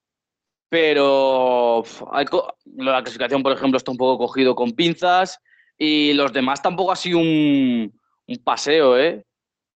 [0.74, 5.40] pero uf, hay co- la clasificación, por ejemplo, está un poco cogido con pinzas
[5.78, 7.94] y los demás tampoco ha sido un,
[8.26, 9.24] un paseo, ¿eh?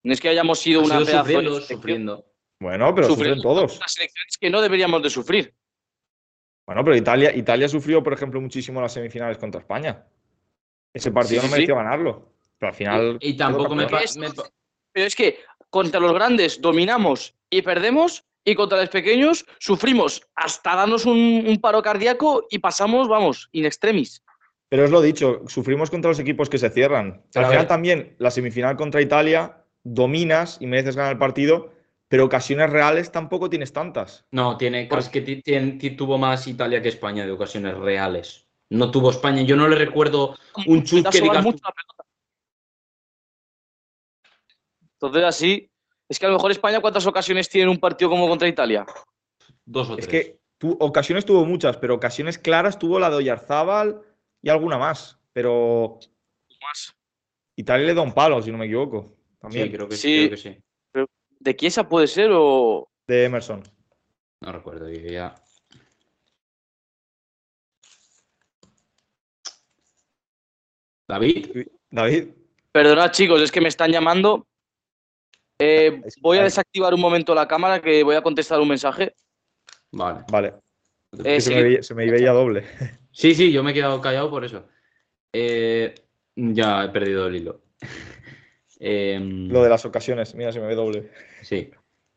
[0.02, 2.26] No es que hayamos sido Han una sido pedazo sufriendo, sufriendo.
[2.60, 3.78] Bueno, pero Sufriendo sufren todos.
[3.78, 5.54] Unas selecciones que no deberíamos de sufrir.
[6.66, 10.04] Bueno, pero Italia, Italia sufrió, por ejemplo, muchísimo las semifinales contra España.
[10.92, 12.34] Ese partido Sí, no sí, mereció ganarlo.
[12.58, 13.18] Pero al final.
[13.22, 13.90] Y, y tampoco me, me
[14.94, 20.74] Pero es que contra los grandes dominamos y perdemos y contra los pequeños sufrimos hasta
[20.74, 24.24] darnos un, un paro cardíaco y pasamos, vamos, in extremis.
[24.70, 27.24] Pero es lo dicho, sufrimos contra los equipos que se cierran.
[27.34, 27.68] Pero al final ver.
[27.68, 31.74] también, la semifinal contra Italia, dominas y mereces ganar el partido,
[32.08, 34.26] pero ocasiones reales tampoco tienes tantas.
[34.32, 38.48] No, tiene, es que tuvo más Italia que España de ocasiones reales.
[38.70, 39.42] No tuvo España.
[39.42, 40.38] Yo no le recuerdo
[40.68, 41.44] un chut Intenta que digas.
[41.44, 42.04] mucho la pelota.
[44.94, 45.70] Entonces así,
[46.10, 48.86] es que a lo mejor España cuántas ocasiones tiene en un partido como contra Italia.
[49.66, 50.08] Dos o Es tres.
[50.08, 54.02] que tu, ocasiones tuvo muchas, pero ocasiones claras tuvo la de Oyarzábal
[54.42, 55.20] y alguna más.
[55.34, 56.00] Pero
[56.62, 56.96] Más.
[57.56, 59.16] Italia le da un palo, si no me equivoco.
[59.40, 59.68] También.
[59.68, 60.02] Sí, creo que sí.
[60.02, 60.18] Sí.
[60.92, 61.28] creo que sí.
[61.40, 62.90] ¿De Chiesa puede ser o...?
[63.08, 63.62] De Emerson.
[64.42, 64.90] No recuerdo.
[64.90, 65.36] yo ya.
[71.08, 71.68] David.
[71.92, 72.30] David.
[72.72, 74.47] Perdonad chicos, es que me están llamando.
[75.60, 79.14] Eh, voy a desactivar un momento la cámara que voy a contestar un mensaje.
[79.92, 80.20] Vale.
[80.32, 80.54] Vale.
[81.20, 81.56] Eh, Que se, sí.
[81.56, 82.64] me veía, se me veía doble.
[83.12, 84.68] Sí, sí, yo me he quedado callado por eso.
[85.34, 85.96] Eh,
[86.36, 87.62] ya he perdido el hilo.
[88.80, 90.36] Lo de las ocasiones.
[90.36, 91.12] Mira, se me ve doble.
[91.42, 91.72] Sí.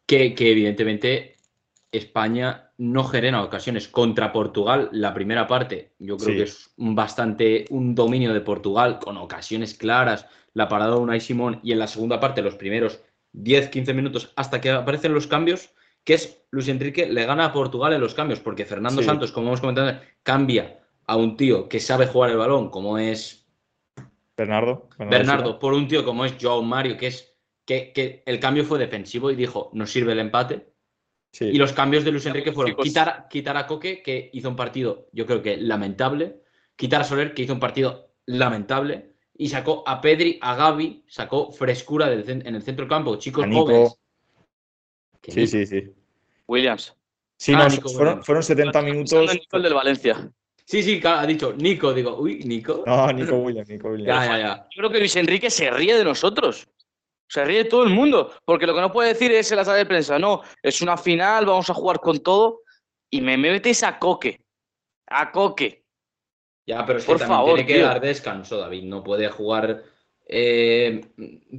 [0.06, 1.36] Que, que evidentemente
[1.92, 4.90] España no genera ocasiones contra Portugal.
[4.92, 6.36] La primera parte, yo creo Sí.
[6.36, 10.26] que es un bastante un dominio de Portugal con ocasiones claras.
[10.52, 13.00] La parada de Unai Simón y en la segunda parte, los primeros
[13.34, 15.70] 10-15 minutos hasta que aparecen los cambios,
[16.04, 19.06] que es Luis Enrique le gana a Portugal en los cambios, porque Fernando Sí.
[19.06, 23.46] Santos, como hemos comentado, cambia a un tío que sabe jugar el balón, como es
[24.36, 24.88] Bernardo.
[24.98, 28.78] Bernardo, por un tío como es Joao Mario, que es que, que el cambio fue
[28.78, 30.72] defensivo y dijo, nos sirve el empate.
[31.32, 31.44] Sí.
[31.44, 32.84] Y los cambios de Luis Enrique fueron Chicos.
[32.84, 36.40] quitar, quitar a Coque, que hizo un partido, yo creo que lamentable,
[36.74, 39.09] quitar a Soler, que hizo un partido lamentable,
[39.42, 43.94] y sacó a Pedri, a Gaby, sacó frescura del en el centro campo, chicos jóvenes.
[45.22, 45.90] Sí, sí, sí.
[46.46, 46.94] Williams.
[47.38, 48.26] Sí, Ah, no, Nico fueron, Williams.
[48.26, 49.32] fueron 70 minutos.
[49.34, 50.30] Nico, el del Valencia.
[50.66, 52.84] sí, sí, claro, ha dicho Nico, digo, uy, Nico.
[52.86, 54.08] No, Nico Williams, Nico Williams.
[54.26, 54.56] ya, ya, ya.
[54.70, 56.68] Yo creo que Luis Enrique se ríe de nosotros.
[57.26, 59.78] Se ríe todo el mundo, porque lo que no puede decir es en la sala
[59.78, 62.60] de prensa, no, es una final, vamos a jugar con todo,
[63.08, 64.38] y me metes a Coque.
[65.06, 65.79] A Coque.
[66.70, 67.84] Ya, pero es que Por también favor, tiene que tío.
[67.84, 68.84] dar descanso, David.
[68.84, 69.82] No puede jugar
[70.24, 71.00] eh,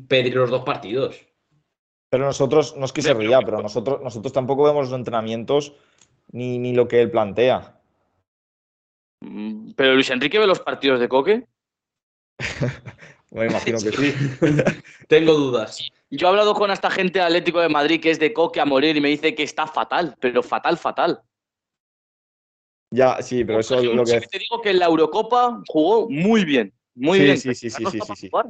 [0.07, 1.19] Pedri los dos partidos.
[2.09, 5.73] Pero nosotros, no es que se ría, pero nosotros, nosotros tampoco vemos los entrenamientos
[6.31, 7.81] ni, ni lo que él plantea.
[9.19, 11.45] Mm, Pero Luis Enrique ve los partidos de Coque.
[13.31, 14.15] Me imagino que sí.
[15.09, 15.91] Tengo dudas.
[16.09, 18.65] Yo he hablado con esta gente de Atlético de Madrid que es de Coque a
[18.65, 21.21] morir y me dice que está fatal, pero fatal, fatal.
[22.91, 24.19] Ya, sí, pero eso es lo que.
[24.19, 27.37] que te digo que en la Eurocopa jugó muy bien, muy Sí, bien.
[27.37, 28.29] sí, sí, sí, sí, sí, sí.
[28.33, 28.43] O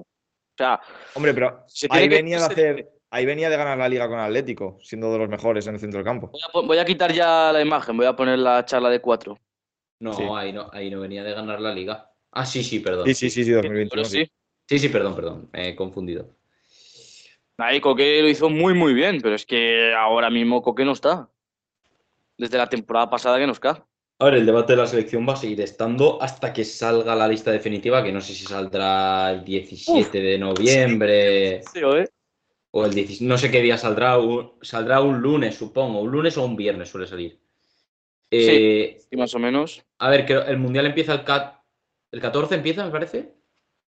[0.58, 0.82] sea,
[1.14, 2.90] Hombre, pero se ahí que venía de se- hacer.
[3.14, 5.98] Ahí venía de ganar la liga con Atlético, siendo de los mejores en el centro
[5.98, 6.30] del campo.
[6.32, 9.02] Voy a, pon- voy a quitar ya la imagen, voy a poner la charla de
[9.02, 9.38] cuatro.
[10.00, 10.24] No, Sí.
[10.36, 12.10] ahí no, ahí no venía de ganar la liga.
[12.32, 13.06] Ah, sí, sí, perdón.
[13.08, 13.90] Sí, sí, sí, sí, 2021.
[13.92, 14.26] Pero sí.
[14.26, 14.32] sí.
[14.68, 15.50] Sí, sí, perdón, perdón.
[15.52, 16.34] Me he confundido.
[17.58, 21.30] Ahí Coque lo hizo muy, muy bien, pero es que ahora mismo Coque no está.
[22.38, 23.86] Desde la temporada pasada que no está.
[24.22, 27.52] Ahora, el debate de la selección va a seguir estando hasta que salga la lista
[27.52, 32.08] definitiva, que no sé si saldrá el 17 de noviembre Sí, ¿eh?
[32.70, 36.38] o el 16, no sé qué día saldrá, un- saldrá un lunes, supongo, un lunes
[36.38, 37.40] o un viernes suele salir.
[38.30, 39.84] Eh, Sí, más o menos.
[39.98, 41.60] A ver, que el mundial empieza el, cat-
[42.12, 43.34] el 14, empieza, me parece.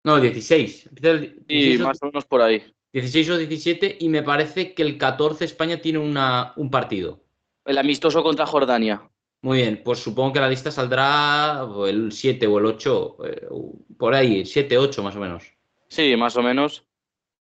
[0.06, 0.86] No, el 16.
[0.88, 2.64] Empieza el Y 16 o- más o menos por ahí.
[2.94, 7.20] 16 o 17 y me parece que el 14 España tiene una, un partido.
[7.66, 9.11] El amistoso contra Jordania.
[9.44, 13.48] Muy bien, pues supongo que la lista saldrá o el 7 o el 8, eh,
[13.98, 15.44] por ahí, 7, 8 más o menos.
[15.88, 16.86] Sí, más o menos.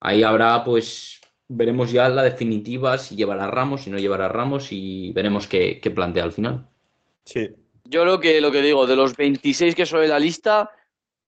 [0.01, 5.11] Ahí habrá, pues, veremos ya la definitiva, si llevará Ramos, si no llevará Ramos y
[5.13, 6.69] veremos qué, qué plantea al final.
[7.25, 7.49] Sí.
[7.85, 10.71] Yo lo que, lo que digo, de los 26 que son en la lista,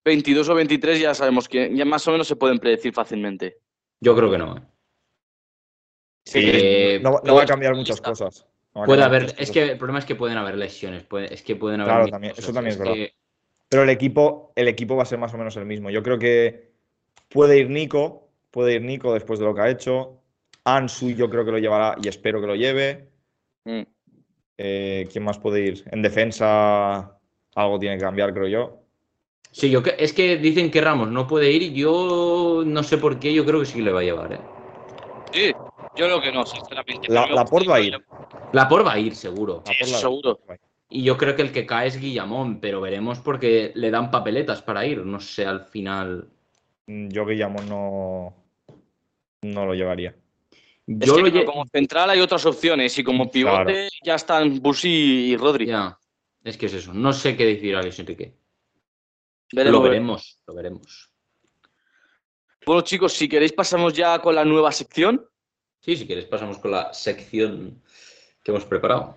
[0.04, 3.58] 22 o 23 ya sabemos que ya más o menos se pueden predecir fácilmente.
[4.00, 4.56] Yo creo que no.
[4.58, 4.62] ¿eh?
[6.26, 8.10] Sí, Eh, no, va a cambiar muchas lista.
[8.10, 8.46] cosas.
[8.84, 11.80] Puede haber, es que el problema es que pueden haber lesiones, puede- es que pueden
[11.80, 11.94] haber.
[11.94, 12.94] Claro, también, eso también es verdad.
[12.94, 13.14] que-
[13.68, 15.90] Pero el equipo, el equipo va a ser más o menos el mismo.
[15.90, 16.72] Yo creo que
[17.28, 20.22] puede ir Nico, puede ir Nico después de lo que ha hecho.
[20.64, 23.08] Ansu yo creo que lo llevará y espero que lo lleve.
[23.64, 23.82] Mm.
[24.58, 25.84] Eh, ¿Quién más puede ir?
[25.90, 27.18] En defensa
[27.54, 28.82] algo tiene que cambiar, creo yo.
[29.50, 32.98] Sí, yo que- es que dicen que Ramos no puede ir y yo no sé
[32.98, 34.32] por qué, yo creo que sí le va a llevar.
[34.32, 34.38] ¿eh?
[35.32, 35.52] Sí,
[35.96, 37.08] yo creo que no, sinceramente.
[37.08, 37.92] La, me Laporte va a ir.
[37.92, 37.98] La
[38.68, 39.62] por va a ir, seguro.
[39.66, 40.40] Sí, Laporte seguro.
[40.90, 44.62] Y yo creo que el que cae es Guillamón, pero veremos porque le dan papeletas
[44.62, 45.04] para ir.
[45.04, 46.28] No sé, al final.
[46.86, 48.34] Mm, Yo Guillamón no,
[49.42, 50.14] no lo llevaría.
[50.86, 53.88] Es Yo que lo como- lle- como central hay otras opciones y como pivote Claro.
[54.02, 54.88] ya están Busi
[55.32, 55.66] y Rodri.
[55.66, 55.98] Ya,
[56.42, 56.94] es que es eso.
[56.94, 58.32] No sé qué decir a Luis Enrique.
[59.52, 61.10] Veremos, Lo veremos, lo veremos.
[62.64, 65.26] Bueno, chicos, si queréis pasamos ya con la nueva sección.
[65.80, 67.82] Sí, si quieres pasamos con la sección
[68.48, 69.14] que hemos preparado.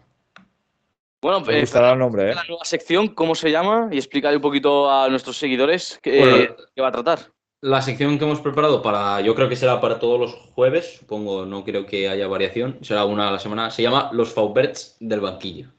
[1.21, 2.35] Bueno, Me eh, gustará el nombre, ¿eh?
[2.35, 3.87] la nueva sección, ¿cómo se llama?
[3.91, 7.19] Y explicarle un poquito a nuestros seguidores qué, Bueno, qué va a tratar.
[7.61, 11.45] La sección que hemos preparado para, yo creo que será para todos los jueves, supongo,
[11.45, 15.21] no creo que haya variación, será una a la semana, se llama Los Fauberts del
[15.21, 15.69] banquillo.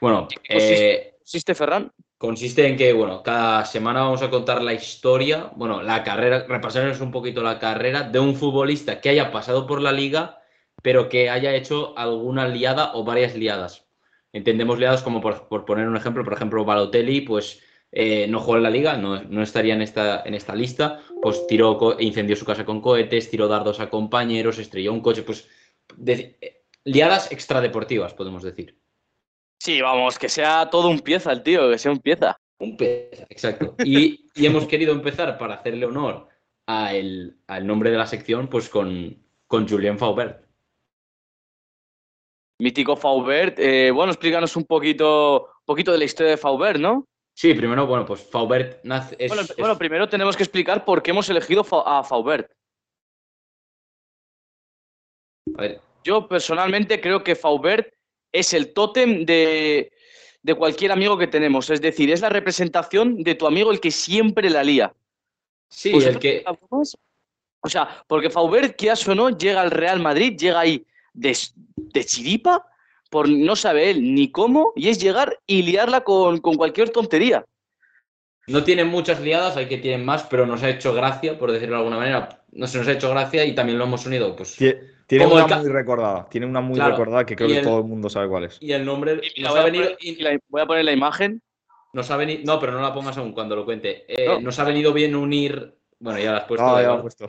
[0.00, 0.94] Bueno, ¿En qué consiste?
[0.94, 1.92] eh, ¿Existe Ferran?
[2.16, 7.00] consiste en que, bueno, cada semana vamos a contar la historia, bueno, la carrera, repasarnos
[7.02, 10.38] un poquito la carrera de un futbolista que haya pasado por la liga,
[10.84, 13.86] pero que haya hecho alguna liada o varias liadas.
[14.34, 18.58] Entendemos liadas como, por, por poner un ejemplo, por ejemplo, Balotelli, pues eh, no jugó
[18.58, 22.44] en la liga, no, no estaría en esta, en esta lista, pues tiró, incendió su
[22.44, 25.48] casa con cohetes, tiró dardos a compañeros, estrelló un coche, pues
[25.96, 28.78] de- eh, liadas extradeportivas, podemos decir.
[29.58, 32.36] Sí, vamos, que sea todo un pieza el tío, que sea un pieza.
[32.58, 33.74] Un pez, exacto.
[33.82, 36.28] Y, y hemos querido empezar para hacerle honor
[36.66, 39.16] a el- al nombre de la sección, pues con,
[39.46, 40.43] con Julien Faubert.
[42.60, 43.58] Mítico Faubert.
[43.58, 47.06] eh, bueno, explícanos un poquito, un poquito de la historia de Faubert, ¿no?
[47.36, 49.16] Sí, primero, bueno, pues Faubert nace.
[49.18, 52.50] es- bueno, es- bueno, primero tenemos que explicar por qué hemos elegido a Faubert.
[55.56, 57.92] a ver, Yo personalmente creo que Faubert
[58.32, 59.90] es el tótem de,
[60.42, 61.70] de cualquier amigo que tenemos.
[61.70, 64.94] Es decir, es la representación de tu amigo el que siempre la lía.
[65.70, 66.44] sí, Pues el que.
[67.62, 70.84] O sea, porque Faubert, quieras o no, llega al Real Madrid, llega ahí
[71.14, 71.36] de,
[71.76, 72.66] de chiripa,
[73.10, 77.44] por no sabe él ni cómo, y es llegar y liarla con, con cualquier tontería.
[78.46, 81.76] No tiene muchas liadas, hay que tienen más, pero nos ha hecho gracia, por decirlo
[81.76, 82.44] de alguna manera.
[82.52, 84.36] No se nos ha hecho gracia y también lo hemos unido.
[84.36, 86.28] Pues, Tie- Tiene el una muy recordada.
[86.28, 88.58] Tiene una muy Claro, recordada que creo que todo el mundo sabe cuál es.
[88.60, 89.84] y el nombre Y mira, nos voy, ha a venido.
[89.84, 91.42] poner, y la- voy a poner la imagen.
[91.94, 94.04] Nos ha venido, no, pero no la pongas aún cuando lo cuente.
[94.08, 94.40] Eh, No.
[94.40, 96.66] Nos ha venido bien unir Bueno, ya la has puesto.
[96.66, 97.28] Ah, ya he puesto.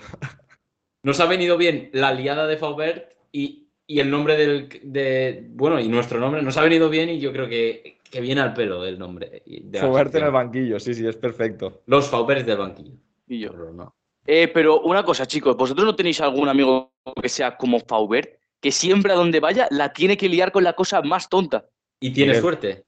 [1.04, 4.70] Nos ha venido bien la liada de Faubert y, y el nombre del.
[4.84, 6.42] De, bueno, y nuestro nombre.
[6.42, 9.44] Nos ha venido bien y yo creo que, que viene al pelo el nombre.
[9.82, 11.82] Moverte en el banquillo, sí, sí, es perfecto.
[11.86, 12.94] Los Fauberts del banquillo.
[13.28, 13.52] Y yo.
[13.52, 13.96] Pero no.
[14.28, 18.72] Eh, pero una cosa, chicos, ¿vosotros no tenéis algún amigo que sea como Faubert, que
[18.72, 21.66] siempre a donde vaya la tiene que liar con la cosa más tonta?
[22.00, 22.42] Y tiene Miguel.
[22.42, 22.86] suerte.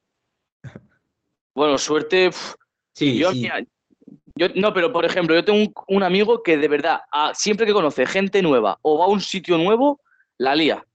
[1.54, 2.32] Bueno, suerte.
[2.94, 3.42] Sí, yo, sí.
[3.42, 3.60] mira,
[4.36, 7.66] yo- no, pero por ejemplo, yo tengo un, un amigo que de verdad, a- siempre
[7.66, 10.02] que conoce gente nueva o va a un sitio nuevo,
[10.38, 10.86] la lía.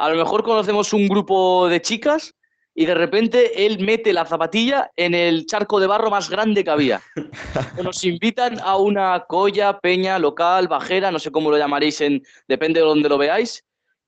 [0.00, 2.34] A lo mejor conocemos un grupo de chicas
[2.74, 6.70] y de repente él mete la zapatilla en el charco de barro más grande que
[6.70, 7.02] había.
[7.84, 12.80] Nos invitan a una colla, peña, local, bajera, no sé cómo lo llamaréis, en, depende
[12.80, 13.62] de donde lo veáis,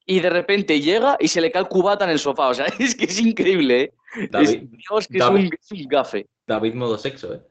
[0.07, 2.49] y de repente llega y se le cae el cubata en el sofá.
[2.49, 3.93] O sea, es que es increíble, ¿eh?
[4.17, 5.41] Es- David, Dios, que David.
[5.45, 6.27] es, un, es un gafe.
[6.47, 7.43] David modo sexo, ¿eh?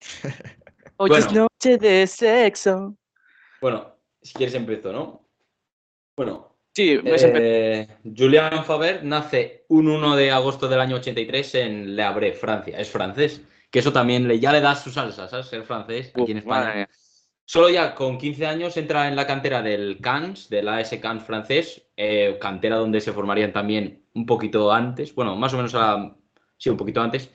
[0.96, 1.26] Hoy Bueno.
[1.26, 2.96] es noche de sexo.
[3.60, 5.28] Bueno, si quieres empiezo, ¿no?
[6.16, 12.02] Bueno, Sí, eh, Julian Faubert nace un 1 de agosto del año 83 en Le
[12.02, 12.76] Havre, Francia.
[12.78, 13.42] Es francés.
[13.70, 15.46] Que eso también le, ya le da su salsa, ¿sabes?
[15.46, 16.88] Ser francés aquí en Uf, España.
[17.44, 21.82] Solo ya con 15 años entra en la cantera del Cannes, del AS Cannes francés,
[21.96, 26.16] eh, cantera donde se formarían también un poquito antes, bueno, más o menos a,
[26.56, 27.30] sí, un poquito antes,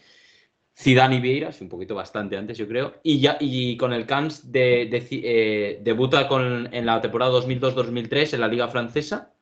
[0.82, 4.52] Zidane y Vieira, un poquito bastante antes, yo creo, y ya y con el Cannes
[4.52, 9.34] de, de- eh, debuta con, en la temporada 2002-2003 en la Liga Francesa.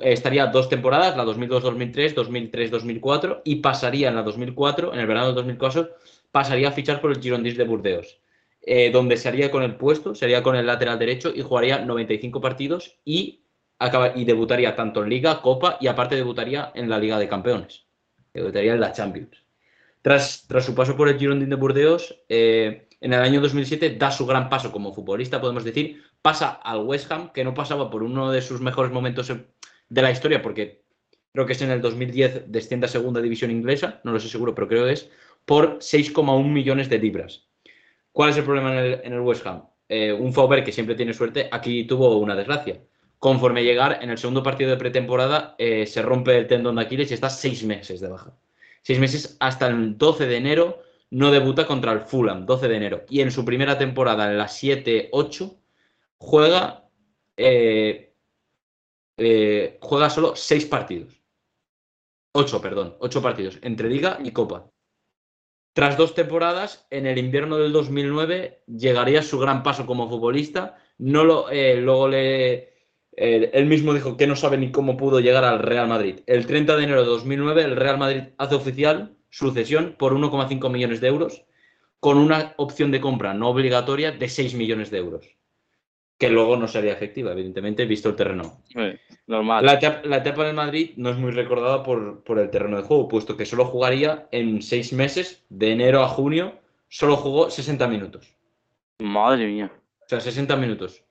[0.00, 5.26] Eh, Estaría dos temporadas, la 2002-2003, 2003-2004, y pasaría en la 2004, en el verano
[5.26, 5.90] del 2004,
[6.30, 8.20] pasaría a fichar por el Girondins de Burdeos
[8.62, 12.40] eh, donde se haría con el puesto, sería con el lateral derecho y jugaría 95
[12.40, 13.40] partidos y,
[13.78, 17.86] acaba- y debutaría tanto en Liga, Copa y aparte debutaría en la Liga de Campeones.
[18.34, 19.47] Debutaría en la Champions.
[20.02, 24.26] Tras, su paso por el Girondin de Burdeos, eh, en el año 2007 da su
[24.26, 28.30] gran paso como futbolista, podemos decir, pasa al West Ham, que no pasaba por uno
[28.30, 29.46] de sus mejores momentos en-
[29.88, 30.82] de la historia, porque
[31.32, 34.54] creo que es en el 2010 desciende a segunda división inglesa, no lo sé seguro,
[34.54, 35.10] pero creo que es,
[35.44, 37.46] por 6,1 millones de libras.
[38.12, 39.64] ¿Cuál es el problema en el, West Ham?
[39.88, 42.80] Eh, un Faubert que siempre tiene suerte, aquí tuvo una desgracia.
[43.18, 47.10] Conforme llegar, en el segundo partido de pretemporada, eh, se rompe el tendón de Aquiles
[47.10, 48.36] y está seis meses de baja.
[48.82, 53.04] Seis meses hasta el 12 de enero no debuta contra el Fulham, 12 de enero.
[53.08, 55.56] Y en su primera temporada, en la 7-8,
[56.18, 56.88] juega,
[57.36, 58.14] eh,
[59.16, 61.20] eh, juega solo seis partidos.
[62.32, 64.70] Ocho, perdón, ocho partidos, entre Liga y Copa.
[65.72, 70.76] Tras dos temporadas, en el invierno del 2009 llegaría su gran paso como futbolista.
[70.98, 72.77] No lo, eh, luego le,
[73.20, 76.20] eh, él mismo dijo que no sabe ni cómo pudo llegar al Real Madrid.
[76.26, 80.70] El 30 de enero de 2009, el Real Madrid hace oficial su cesión por 1,5
[80.70, 81.44] millones de euros,
[81.98, 85.26] con una opción de compra no obligatoria de 6 millones de euros,
[86.16, 88.62] que luego no sería efectiva, evidentemente, visto el terreno.
[88.76, 89.66] Eh, normal.
[89.66, 92.76] La etapa, la etapa en el Madrid no es muy recordada por, por el terreno
[92.76, 97.50] de juego, puesto que solo jugaría en seis meses, de enero a junio, solo jugó
[97.50, 98.32] 60 minutos.
[99.00, 99.72] Madre mía.
[100.04, 101.02] O sea, 60 minutos.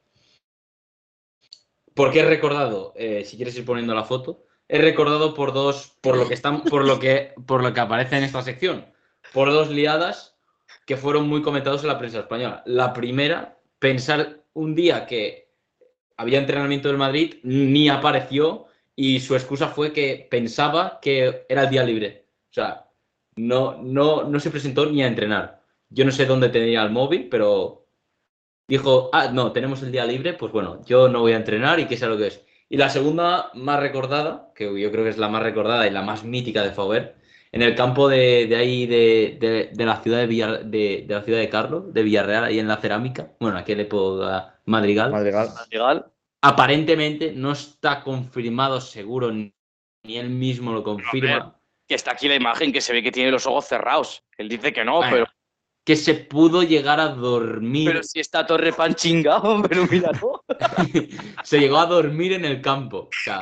[1.97, 2.93] ¿Por qué he recordado?
[2.95, 4.45] Eh, si quieres ir poniendo la foto.
[4.67, 8.17] He recordado por dos, por lo que están, por lo que, por lo que aparece
[8.17, 8.85] en esta sección,
[9.33, 10.37] por dos liadas
[10.85, 12.61] que fueron muy comentados en la prensa española.
[12.67, 15.49] La primera, pensar un día que
[16.17, 21.69] había entrenamiento del Madrid, ni apareció y su excusa fue que pensaba que era el
[21.71, 22.25] día libre.
[22.51, 22.85] O sea,
[23.37, 25.63] no, no, no se presentó ni a entrenar.
[25.89, 27.86] Yo no sé dónde tenía el móvil, pero
[28.67, 31.85] dijo, ah, no, tenemos el día libre, pues bueno, yo no voy a entrenar y
[31.87, 32.45] qué sea lo que es.
[32.69, 36.01] Y la segunda más recordada, que yo creo que es la más recordada y la
[36.01, 37.15] más mítica de Faubert,
[37.53, 41.13] en el campo de, de ahí de, de- de la ciudad de, Villar- de, de
[41.15, 45.49] la ciudad de Carlos, de Villarreal, ahí en la cerámica, bueno, aquella época Madrigal, Madrigal.
[45.71, 46.05] Legal.
[46.41, 49.53] aparentemente no está confirmado seguro, ni
[50.03, 53.29] ni él mismo lo confirma, Que está aquí la imagen que se ve que tiene
[53.31, 54.23] los ojos cerrados.
[54.37, 55.25] Él dice que no, Bueno, pero,
[55.87, 60.43] que se pudo llegar a dormir, pero si está Torre Pan chingado, pero míralo.
[61.45, 63.07] se llegó a dormir en el campo.
[63.07, 63.39] O sea,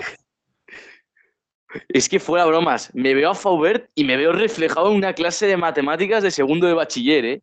[1.89, 5.47] Es que fuera bromas, me veo a Faubert y me veo reflejado en una clase
[5.47, 7.41] de matemáticas de segundo de bachiller, ¿eh?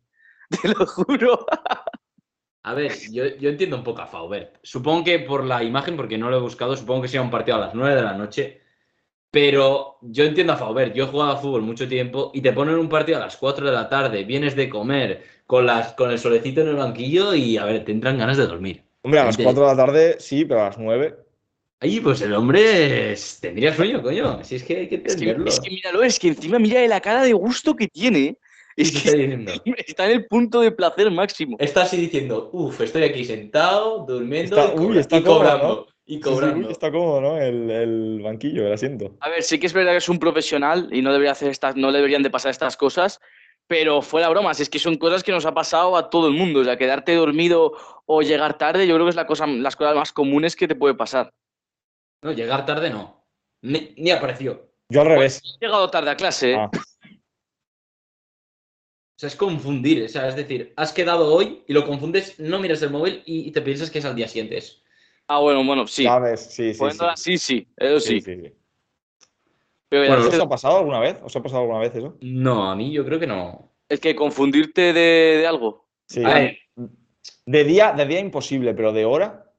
[0.61, 1.47] Te lo juro.
[2.63, 4.55] A ver, yo, yo entiendo un poco a Faubert.
[4.63, 7.57] Supongo que por la imagen, porque no lo he buscado, supongo que sea un partido
[7.57, 8.61] a las 9 de la noche.
[9.33, 10.93] Pero yo entiendo a Faubert.
[10.93, 13.65] Yo he jugado a fútbol mucho tiempo y te ponen un partido a las 4
[13.65, 17.57] de la tarde, vienes de comer con, las, con el solecito en el banquillo y,
[17.57, 18.83] a ver, te entran ganas de dormir.
[19.01, 21.15] Hombre, a las Gente- 4 de la tarde sí, pero a las 9.
[21.79, 24.43] Ay, pues el hombre es- tendría sueño, coño.
[24.43, 25.45] Si es que hay que Es que, entenderlo.
[25.49, 28.37] es que míralo, es que encima mira la cara de gusto que tiene.
[28.77, 28.99] Es que
[29.87, 31.57] está en el punto de placer máximo.
[31.59, 35.37] Está así diciendo, uff, estoy aquí sentado, durmiendo Está- y, uy, cobra- está y cómodo,
[35.39, 35.87] cobrando.
[36.05, 36.69] Y Sí, sí, cobrando.
[36.69, 37.37] está cómodo, ¿no?
[37.39, 39.15] El, el banquillo, el asiento.
[39.21, 41.75] A ver, sí que es verdad que es un profesional y no debería hacer estas,
[41.77, 43.21] no deberían de pasar estas cosas,
[43.67, 46.59] pero fuera bromas, es que son cosas que nos ha pasado a todo el mundo.
[46.59, 47.73] O sea, quedarte dormido
[48.05, 50.75] o llegar tarde, yo creo que es la cosa, las cosas más comunes que te
[50.75, 51.33] puede pasar.
[52.21, 53.25] No, llegar tarde no.
[53.61, 54.69] Ni, ni apareció.
[54.89, 55.41] Yo al revés.
[55.61, 56.55] He llegado tarde a clase, ¿eh?
[56.57, 56.69] Ah,
[59.15, 60.03] O sea, es confundir.
[60.03, 63.47] O sea, es decir, has quedado hoy y lo confundes, no miras el móvil y,
[63.47, 64.57] y te piensas que es al día siguiente.
[64.57, 64.82] Es-
[65.33, 66.03] Ah, bueno, bueno, sí.
[66.03, 66.41] ¿Sabes?
[66.53, 67.13] Sí, sí, Poniéndolo sí.
[67.13, 68.21] así, sí, eso sí.
[68.21, 68.53] Sí, sí, sí.
[69.89, 71.17] Pero Bueno, ya, ¿Os ha pasado alguna vez?
[71.23, 72.17] ¿Os ha pasado alguna vez eso?
[72.21, 73.71] No, a mí yo creo que no.
[73.89, 75.87] es que confundirte de, de algo.
[76.07, 76.23] Sí.
[76.23, 76.57] A ver,
[77.45, 79.51] De día, de día imposible, pero de hora.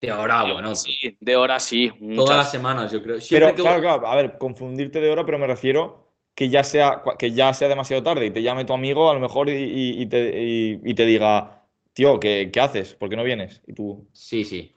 [0.00, 1.92] de ahora, bueno, Sí, de hora sí.
[2.14, 3.20] todas las semanas, yo creo.
[3.20, 6.62] Siempre Pero que- claro, claro, a ver, confundirte de hora, pero me refiero que ya
[6.62, 9.52] sea, que ya sea demasiado tarde y te llame tu amigo a lo mejor y,
[9.54, 12.94] y- y te, y- y te diga, tío, ¿qué, qué haces?
[12.94, 13.60] ¿Por qué no vienes?
[13.66, 14.72] Y tú, Sí, sí.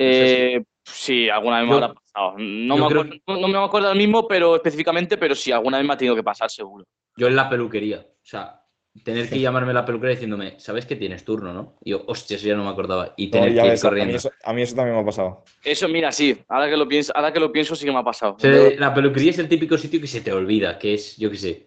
[0.00, 2.34] Eh, sí, alguna vez me Yo- habrá pasado.
[2.38, 5.78] No me, creo acuerdo, no- no me acuerdo del mismo, pero específicamente, pero sí, alguna
[5.78, 6.84] vez me ha tenido que pasar, seguro.
[7.16, 7.98] Yo en la peluquería.
[7.98, 8.62] O sea,
[9.02, 11.76] tener que llamarme a la peluquería diciéndome, ¿sabes que tienes turno, no?
[11.82, 13.12] Y yo, hostia, eso ya no me acordaba.
[13.16, 14.16] Y tener ya que ir ves, a mí, corriendo.
[14.16, 15.44] eso, a mí eso también me ha pasado.
[15.64, 18.04] Eso, mira, sí, ahora que lo pienso, ahora que lo pienso sí que me ha
[18.04, 18.34] pasado.
[18.34, 21.28] O sea, la peluquería es el típico sitio que se te olvida, que es, yo
[21.30, 21.66] qué sé.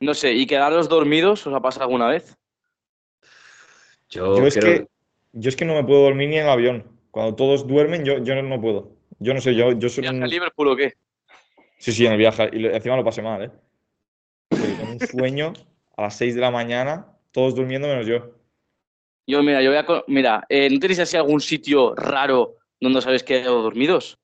[0.00, 2.36] No sé, ¿y quedaros dormidos os ha pasado alguna vez?
[4.10, 4.86] Yo, Yo es creo- que,
[5.34, 6.84] yo es que no me puedo dormir ni en avión.
[7.10, 8.90] Cuando todos duermen, yo, yo no, no puedo.
[9.18, 10.28] Yo no sé, yo, yo soy ¿Viaje un...
[10.28, 10.94] Liverpool o qué?
[11.78, 12.50] Sí, sí, en el viaje.
[12.52, 13.50] Y encima lo pasé mal, ¿eh?
[14.50, 15.52] Con un sueño
[15.96, 18.34] a las 6 de la mañana, todos durmiendo menos yo.
[19.26, 20.04] Yo, mira, yo voy a.
[20.06, 24.18] Mira, eh, ¿no tenéis así algún sitio raro donde os habéis quedado dormidos?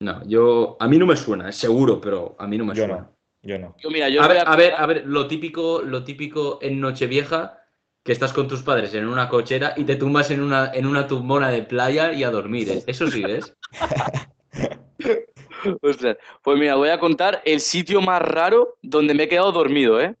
[0.00, 0.76] No, yo.
[0.78, 2.96] A mí no me suena, es seguro, pero a mí no me Yo suena.
[2.98, 3.10] no,
[3.42, 3.74] yo no.
[3.78, 6.80] Yo, mira, yo A ver, a a ver, a ver, lo típico, lo típico en
[6.80, 7.58] Nochevieja,
[8.06, 11.08] que estás con tus padres en una cochera y te tumbas en una, en una
[11.08, 12.70] tumbona de playa y a dormir.
[12.70, 12.82] ¿eh?
[12.86, 13.52] Eso sí, ¿ves?
[15.82, 20.00] Ostras, pues mira, voy a contar el sitio más raro donde me he quedado dormido,
[20.00, 20.14] ¿eh?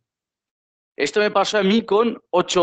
[0.96, 2.62] Esto me pasó a mí con 8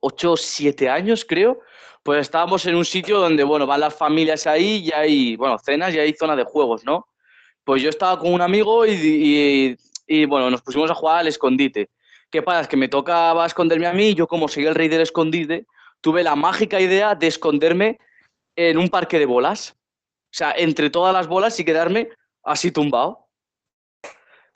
[0.00, 1.60] o 7 años, creo.
[2.02, 5.94] Pues estábamos en un sitio donde, bueno, van las familias ahí y hay, bueno, cenas
[5.94, 7.06] y hay zona de juegos, ¿no?
[7.64, 9.76] Pues yo estaba con un amigo y, y-
[10.08, 11.90] y, bueno, nos pusimos a jugar al escondite.
[12.30, 12.62] ¿Qué pasa?
[12.62, 15.66] Es que me tocaba esconderme a mí y yo, como soy el rey del escondite,
[16.00, 17.98] tuve la mágica idea de esconderme
[18.56, 19.76] en un parque de bolas.
[20.26, 22.08] O sea, entre todas las bolas y quedarme
[22.42, 23.25] así tumbado.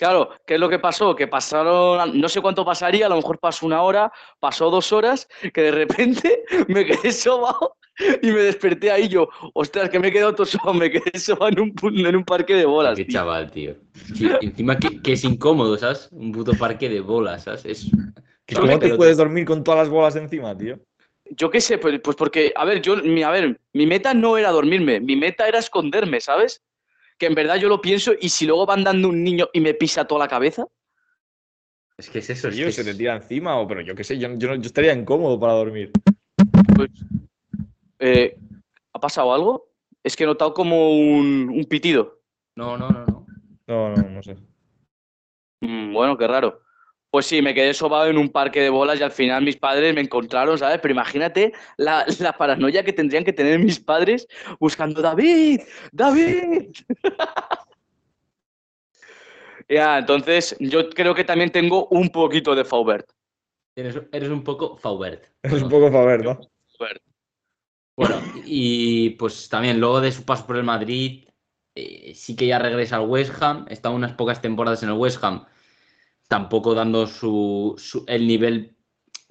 [0.01, 1.14] Claro, ¿qué es lo que pasó?
[1.14, 5.28] Que pasaron, no sé cuánto pasaría, a lo mejor pasó una hora, pasó dos horas,
[5.52, 7.77] que de repente me quedé sobado
[8.22, 11.48] y me desperté ahí yo, ostras, que me he quedado todo sobado, me quedé sobado
[11.48, 12.97] en un, pu- en un parque de bolas.
[12.97, 13.12] Qué tío.
[13.12, 13.74] chaval, tío.
[14.14, 16.09] Sí, encima que, que es incómodo, ¿sabes?
[16.12, 17.66] Un puto parque de bolas, ¿sabes?
[17.66, 17.90] Es...
[18.47, 20.78] ¿Que Yo ¿Cómo te puedes dormir con todas las bolas encima, tío?
[21.27, 24.39] Yo qué sé, pues, pues porque, a ver, yo, mi, a ver, mi meta no
[24.39, 26.62] era dormirme, mi meta era esconderme, ¿sabes?
[27.20, 29.74] Que en verdad yo lo pienso y si luego van dando un niño y me
[29.74, 30.66] pisa toda la cabeza,
[31.98, 32.48] Es que es eso.
[32.48, 34.51] Es Tío, que se es- te tira encima, o pero yo qué sé, yo, yo
[34.55, 35.92] estaría incómodo para dormir.
[36.74, 36.88] pues,
[37.98, 38.38] eh,
[38.94, 39.68] ¿ha pasado algo?
[40.02, 42.22] Es que he notado como un, un pitido.
[42.56, 43.26] No, no, no, no.
[43.66, 44.36] No, no, no sé.
[45.60, 46.62] Mm, bueno, qué raro.
[47.11, 49.95] Pues sí, me quedé sobado en un parque de bolas y al final mis padres
[49.95, 50.78] me encontraron, ¿sabes?
[50.81, 54.28] Pero imagínate la, la paranoia que tendrían que tener mis padres
[54.61, 55.61] buscando David,
[55.91, 56.70] David.
[59.69, 63.11] ya, entonces yo creo que también tengo un poquito de Faubert.
[63.74, 65.24] Eres, eres un poco Faubert.
[65.43, 66.41] Es un poco ver, ¿no?
[66.78, 67.03] Faubert.
[67.97, 71.28] Bueno, y pues también luego de su paso por el Madrid,
[71.74, 75.23] eh, sí que ya regresa al West Ham, está unas pocas temporadas en el West
[75.23, 75.45] Ham,
[76.31, 77.74] tampoco dando su,
[78.07, 78.77] el nivel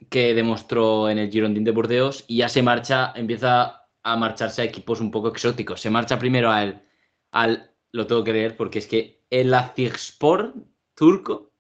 [0.10, 4.66] que demostró en el Girondin de Burdeos, y ya se marcha, empieza a marcharse a
[4.66, 5.80] equipos un poco exóticos.
[5.80, 6.86] Se marcha primero al,
[7.32, 10.54] al lo tengo que leer porque es que el Azigspor
[10.94, 11.54] turco,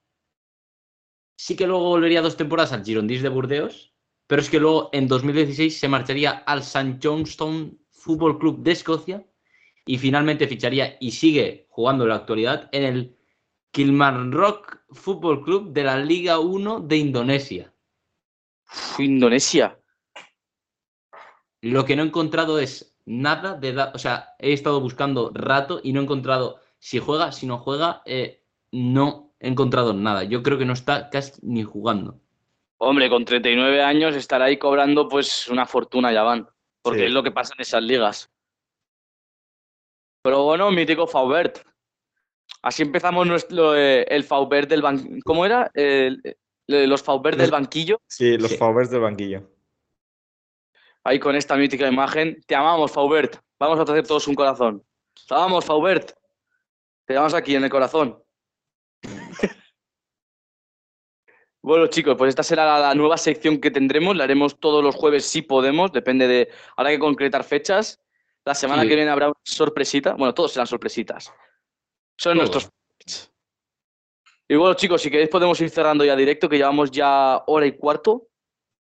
[1.37, 3.93] sí que luego volvería dos temporadas al Girondins de Burdeos,
[4.27, 6.99] pero es que luego en 2016 se marcharía al St.
[7.01, 9.25] Johnstone Football Club de Escocia
[9.85, 13.18] y finalmente ficharía y sigue jugando en la actualidad en el
[13.71, 17.73] Kilmarnock Football Club de la Liga 1 de Indonesia.
[18.71, 19.79] Uf, Indonesia.
[21.61, 25.81] Lo que no he encontrado es nada de edad, o sea, he estado buscando rato
[25.83, 30.23] y no he encontrado si juega, si no juega, eh, no he encontrado nada.
[30.23, 32.19] Yo creo que no está casi ni jugando.
[32.77, 36.47] Hombre, con 39 años estar ahí cobrando pues una fortuna ya van.
[36.81, 37.05] Porque Sí.
[37.07, 38.31] es lo que pasa en esas ligas.
[40.23, 41.59] Pero bueno, mítico Faubert.
[42.61, 45.19] Así empezamos nuestro, eh, el Faubert del banquillo.
[45.23, 45.71] ¿Cómo era?
[45.73, 46.15] Eh,
[46.67, 48.01] los Faubert del banquillo.
[48.07, 48.57] Sí, los Sí.
[48.57, 49.49] favores del banquillo.
[51.03, 52.41] Ahí con esta mítica imagen.
[52.45, 53.37] Te amamos, Faubert.
[53.57, 54.83] Vamos a hacer todos un corazón.
[55.27, 56.11] Te amamos, Faubert.
[57.05, 58.21] Te llamamos aquí en el corazón.
[61.61, 64.15] Bueno, chicos, pues esta será la, la nueva sección que tendremos.
[64.15, 65.91] La haremos todos los jueves si podemos.
[65.91, 66.49] Depende de.
[66.77, 67.99] Habrá que concretar fechas.
[68.45, 68.87] La semana Sí.
[68.87, 70.13] que viene habrá una sorpresita.
[70.13, 71.33] Bueno, todos serán sorpresitas.
[72.19, 72.69] Son nuestros.
[74.49, 77.73] Y bueno, chicos, si queréis podemos ir cerrando ya directo, que llevamos ya hora y
[77.73, 78.27] cuarto.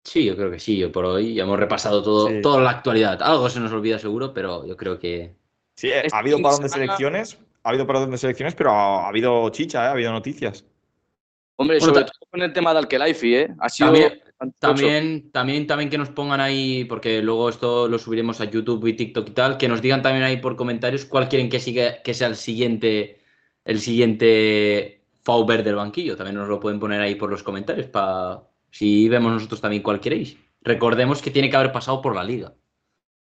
[0.03, 2.41] Sí, yo creo que sí, yo por hoy ya hemos repasado todo, Sí.
[2.41, 3.23] toda la actualidad.
[3.23, 5.37] Algo se nos olvida seguro, pero yo creo que
[5.77, 7.39] Sí, eh, Este ha habido de parón de selecciones.
[7.63, 9.87] Ha habido parón de selecciones, pero ha, ha habido chicha, ¿eh?
[9.89, 10.65] ha habido noticias.
[11.57, 13.49] Hombre, Bueno, sobre todo con el tema de Alkelaifi, ¿eh?
[13.61, 13.93] Ha sido.
[14.59, 18.95] También, también, también que nos pongan ahí, porque luego esto lo subiremos a YouTube y
[18.95, 22.15] TikTok y tal, que nos digan también ahí por comentarios cuál quieren que siga, que
[22.15, 23.18] sea el siguiente,
[23.69, 26.17] el siguiente Fauber del banquillo.
[26.17, 30.01] También nos lo pueden poner ahí por los comentarios para si vemos nosotros también cuál
[30.01, 30.39] queréis.
[30.63, 32.55] Recordemos que tiene que haber pasado por la liga.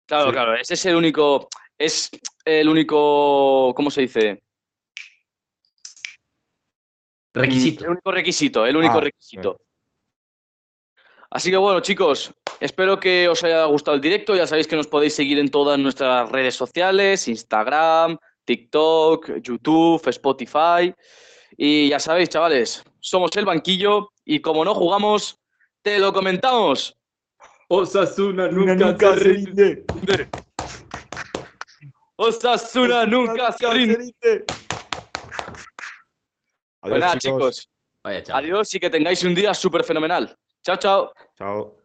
[0.07, 0.33] Claro, Sí.
[0.33, 1.49] claro, ese es el único,
[1.79, 2.11] es
[2.45, 4.43] el único, ¿cómo se dice?
[7.35, 7.85] Requisito.
[7.85, 9.61] El único requisito, el único Ah, requisito.
[11.31, 14.37] Así que bueno, chicos, espero que os haya gustado el directo.
[14.37, 20.95] Ya sabéis que nos podéis seguir en todas nuestras redes sociales, Instagram, TikTok, YouTube, Spotify.
[21.57, 25.39] Y ya sabéis, chavales, somos el banquillo y como no jugamos,
[25.83, 26.97] te lo comentamos.
[27.69, 29.85] Osasuna Nunca se rinde.
[32.17, 33.97] Osasuna nunca se rinde.
[33.97, 34.45] rinde.
[36.81, 37.69] Pues nada, chicos,
[38.03, 40.37] Vaya adiós y que tengáis un día súper fenomenal.
[40.63, 41.13] Chao, chao.
[41.37, 41.77] Chao.